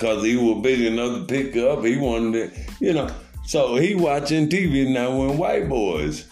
Cause 0.00 0.24
he 0.24 0.36
was 0.36 0.60
big 0.60 0.80
enough 0.80 1.20
to 1.20 1.24
pick 1.24 1.56
up. 1.56 1.84
He 1.84 1.96
wanted 1.96 2.52
to, 2.52 2.84
you 2.84 2.92
know. 2.92 3.08
So 3.44 3.76
he 3.76 3.94
watching 3.94 4.48
TV 4.48 4.92
now 4.92 5.16
when 5.16 5.38
white 5.38 5.68
boys, 5.68 6.26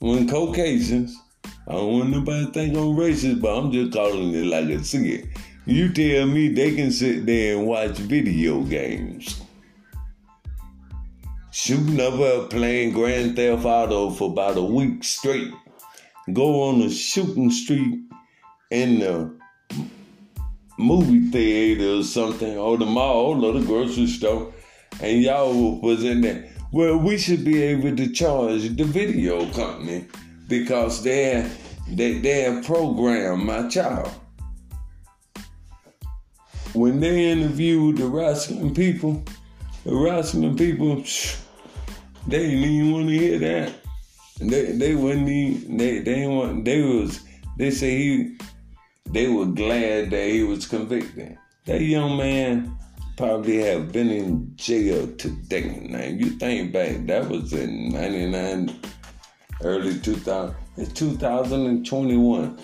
when 0.00 0.28
Caucasians, 0.28 1.16
I 1.68 1.74
don't 1.74 1.92
want 1.92 2.10
nobody 2.10 2.46
to 2.46 2.52
think 2.52 2.76
I'm 2.76 2.96
racist, 2.96 3.40
but 3.40 3.56
I'm 3.56 3.70
just 3.70 3.92
calling 3.92 4.34
it 4.34 4.46
like 4.46 4.66
I 4.66 4.82
see 4.82 5.12
it. 5.12 5.28
You 5.64 5.92
tell 5.92 6.26
me 6.26 6.48
they 6.48 6.74
can 6.74 6.90
sit 6.90 7.26
there 7.26 7.56
and 7.56 7.68
watch 7.68 7.98
video 7.98 8.62
games. 8.64 9.40
Shooting 11.52 12.00
up 12.00 12.14
a 12.14 12.48
playing 12.48 12.94
Grand 12.94 13.36
Theft 13.36 13.64
Auto 13.64 14.10
for 14.10 14.32
about 14.32 14.56
a 14.56 14.62
week 14.62 15.04
straight. 15.04 15.52
Go 16.32 16.64
on 16.64 16.82
a 16.82 16.90
shooting 16.90 17.50
street 17.50 18.09
in 18.70 19.00
the 19.00 19.30
movie 20.78 21.30
theater 21.30 22.00
or 22.00 22.02
something, 22.02 22.56
or 22.56 22.78
the 22.78 22.86
mall, 22.86 23.44
or 23.44 23.52
the 23.52 23.66
grocery 23.66 24.06
store 24.06 24.52
and 25.02 25.22
y'all 25.22 25.80
was 25.80 26.04
in 26.04 26.20
there. 26.20 26.48
Well, 26.72 26.98
we 26.98 27.18
should 27.18 27.44
be 27.44 27.62
able 27.62 27.96
to 27.96 28.12
charge 28.12 28.76
the 28.76 28.84
video 28.84 29.50
company 29.52 30.06
because 30.48 31.02
they 31.02 31.50
they 31.88 32.18
they 32.18 32.42
have 32.42 32.64
programmed 32.64 33.44
my 33.44 33.68
child. 33.68 34.10
When 36.72 37.00
they 37.00 37.30
interviewed 37.30 37.96
the 37.96 38.06
wrestling 38.06 38.74
people, 38.74 39.24
the 39.84 39.94
wrestling 39.94 40.56
people, 40.56 41.02
they 42.28 42.38
didn't 42.38 42.64
even 42.64 42.92
want 42.92 43.08
to 43.08 43.18
hear 43.18 43.38
that. 43.38 43.74
They 44.38 44.72
they 44.72 44.94
wouldn't 44.94 45.28
even 45.28 45.76
they 45.76 45.98
they 46.00 46.26
want 46.26 46.64
they 46.64 46.82
was 46.82 47.20
they 47.56 47.70
say 47.70 47.98
he 47.98 48.36
they 49.12 49.28
were 49.28 49.46
glad 49.46 50.10
that 50.10 50.28
he 50.28 50.42
was 50.42 50.66
convicted. 50.66 51.38
That 51.66 51.82
young 51.82 52.16
man 52.16 52.76
probably 53.16 53.58
have 53.58 53.92
been 53.92 54.10
in 54.10 54.50
jail 54.56 55.06
today. 55.16 55.86
Now, 55.88 56.02
you 56.04 56.30
think 56.30 56.72
back, 56.72 57.06
that 57.06 57.28
was 57.28 57.52
in 57.52 57.90
99, 57.90 58.76
early 59.62 60.00
2000, 60.00 60.56
it's 60.76 60.92
2021. 60.92 62.58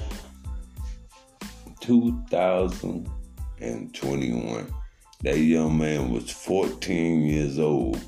2021. 1.81 4.75
That 5.23 5.39
young 5.39 5.79
man 5.79 6.11
was 6.11 6.31
14 6.31 7.23
years 7.23 7.59
old 7.59 7.99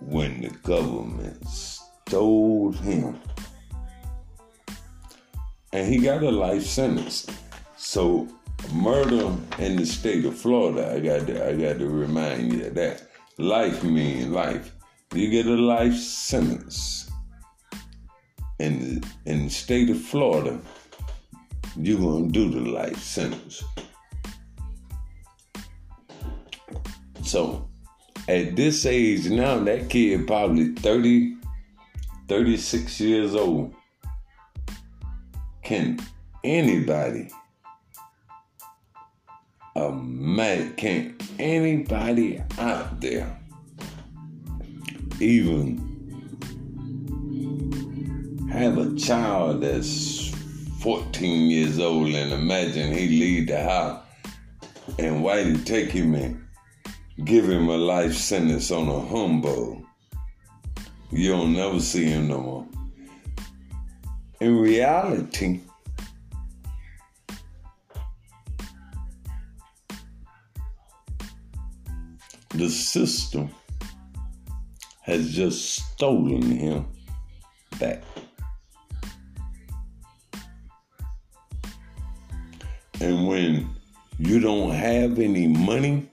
when 0.00 0.40
the 0.42 0.50
government 0.62 1.46
stole 1.48 2.72
him. 2.72 3.18
And 5.78 5.94
he 5.94 6.00
got 6.00 6.24
a 6.24 6.30
life 6.30 6.64
sentence. 6.64 7.24
So 7.76 8.26
murder 8.72 9.32
in 9.58 9.76
the 9.76 9.86
state 9.86 10.24
of 10.24 10.36
Florida, 10.36 10.92
I 10.92 10.98
got 10.98 11.28
to, 11.28 11.48
I 11.48 11.54
got 11.54 11.78
to 11.78 11.88
remind 11.88 12.52
you 12.52 12.70
that. 12.70 13.02
Life 13.40 13.84
means 13.84 14.26
life. 14.26 14.72
You 15.14 15.30
get 15.30 15.46
a 15.46 15.54
life 15.54 15.94
sentence 15.94 17.08
in 18.58 19.00
the, 19.00 19.08
in 19.26 19.44
the 19.44 19.50
state 19.50 19.90
of 19.90 20.00
Florida, 20.00 20.60
you're 21.76 22.00
gonna 22.00 22.32
do 22.32 22.50
the 22.50 22.60
life 22.60 23.00
sentence. 23.00 23.62
So 27.22 27.68
at 28.26 28.56
this 28.56 28.84
age 28.84 29.26
now, 29.26 29.60
that 29.60 29.88
kid 29.88 30.26
probably 30.26 30.72
30, 30.74 31.36
36 32.26 33.00
years 33.00 33.36
old. 33.36 33.74
Can 35.68 36.00
anybody 36.44 37.28
imagine? 39.76 40.76
can 40.78 41.14
anybody 41.38 42.42
out 42.58 43.02
there 43.02 43.38
even 45.20 45.76
have 48.50 48.78
a 48.78 48.96
child 48.96 49.60
that's 49.60 50.30
14 50.80 51.50
years 51.50 51.78
old 51.78 52.14
and 52.14 52.32
imagine 52.32 52.90
he 52.90 53.06
leave 53.06 53.48
the 53.48 53.62
house 53.62 54.02
and 54.98 55.22
Whitey 55.22 55.66
take 55.66 55.90
him 55.90 56.14
and 56.14 56.42
give 57.26 57.46
him 57.46 57.68
a 57.68 57.76
life 57.76 58.14
sentence 58.14 58.70
on 58.70 58.88
a 58.88 59.00
humbug. 59.00 59.84
You 61.10 61.32
don't 61.32 61.52
never 61.52 61.78
see 61.78 62.06
him 62.06 62.28
no 62.28 62.40
more. 62.40 62.77
In 64.40 64.56
reality, 64.56 65.60
the 72.50 72.68
system 72.68 73.50
has 75.02 75.34
just 75.34 75.74
stolen 75.74 76.42
him 76.42 76.86
back. 77.80 78.02
And 83.00 83.26
when 83.26 83.68
you 84.18 84.38
don't 84.38 84.70
have 84.70 85.18
any 85.18 85.48
money 85.48 86.08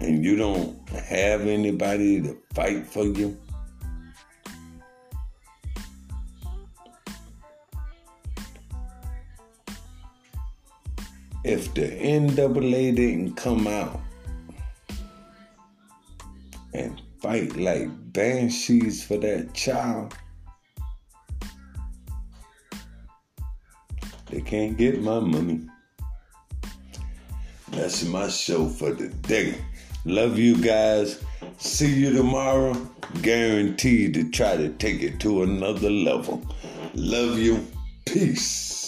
and 0.00 0.24
you 0.24 0.36
don't 0.36 0.88
have 0.88 1.42
anybody 1.42 2.20
to 2.22 2.36
fight 2.54 2.86
for 2.86 3.04
you, 3.04 3.36
if 11.46 11.72
the 11.74 11.86
NAA 12.02 12.90
didn't 12.92 13.36
come 13.36 13.68
out 13.68 14.00
and 16.74 17.00
fight 17.20 17.56
like 17.56 17.88
banshees 18.12 19.04
for 19.04 19.16
that 19.18 19.54
child, 19.54 20.12
they 24.28 24.40
can't 24.40 24.76
get 24.76 25.00
my 25.00 25.20
money. 25.20 25.60
That's 27.68 28.04
my 28.04 28.28
show 28.28 28.68
for 28.68 28.90
the 28.90 29.08
day. 29.08 29.54
Love 30.04 30.38
you 30.38 30.60
guys. 30.60 31.22
See 31.58 31.94
you 31.94 32.12
tomorrow. 32.12 32.74
Guaranteed 33.22 34.14
to 34.14 34.30
try 34.30 34.56
to 34.56 34.70
take 34.70 35.00
it 35.00 35.20
to 35.20 35.42
another 35.44 35.90
level. 35.90 36.44
Love 36.94 37.38
you. 37.38 37.64
Peace. 38.04 38.85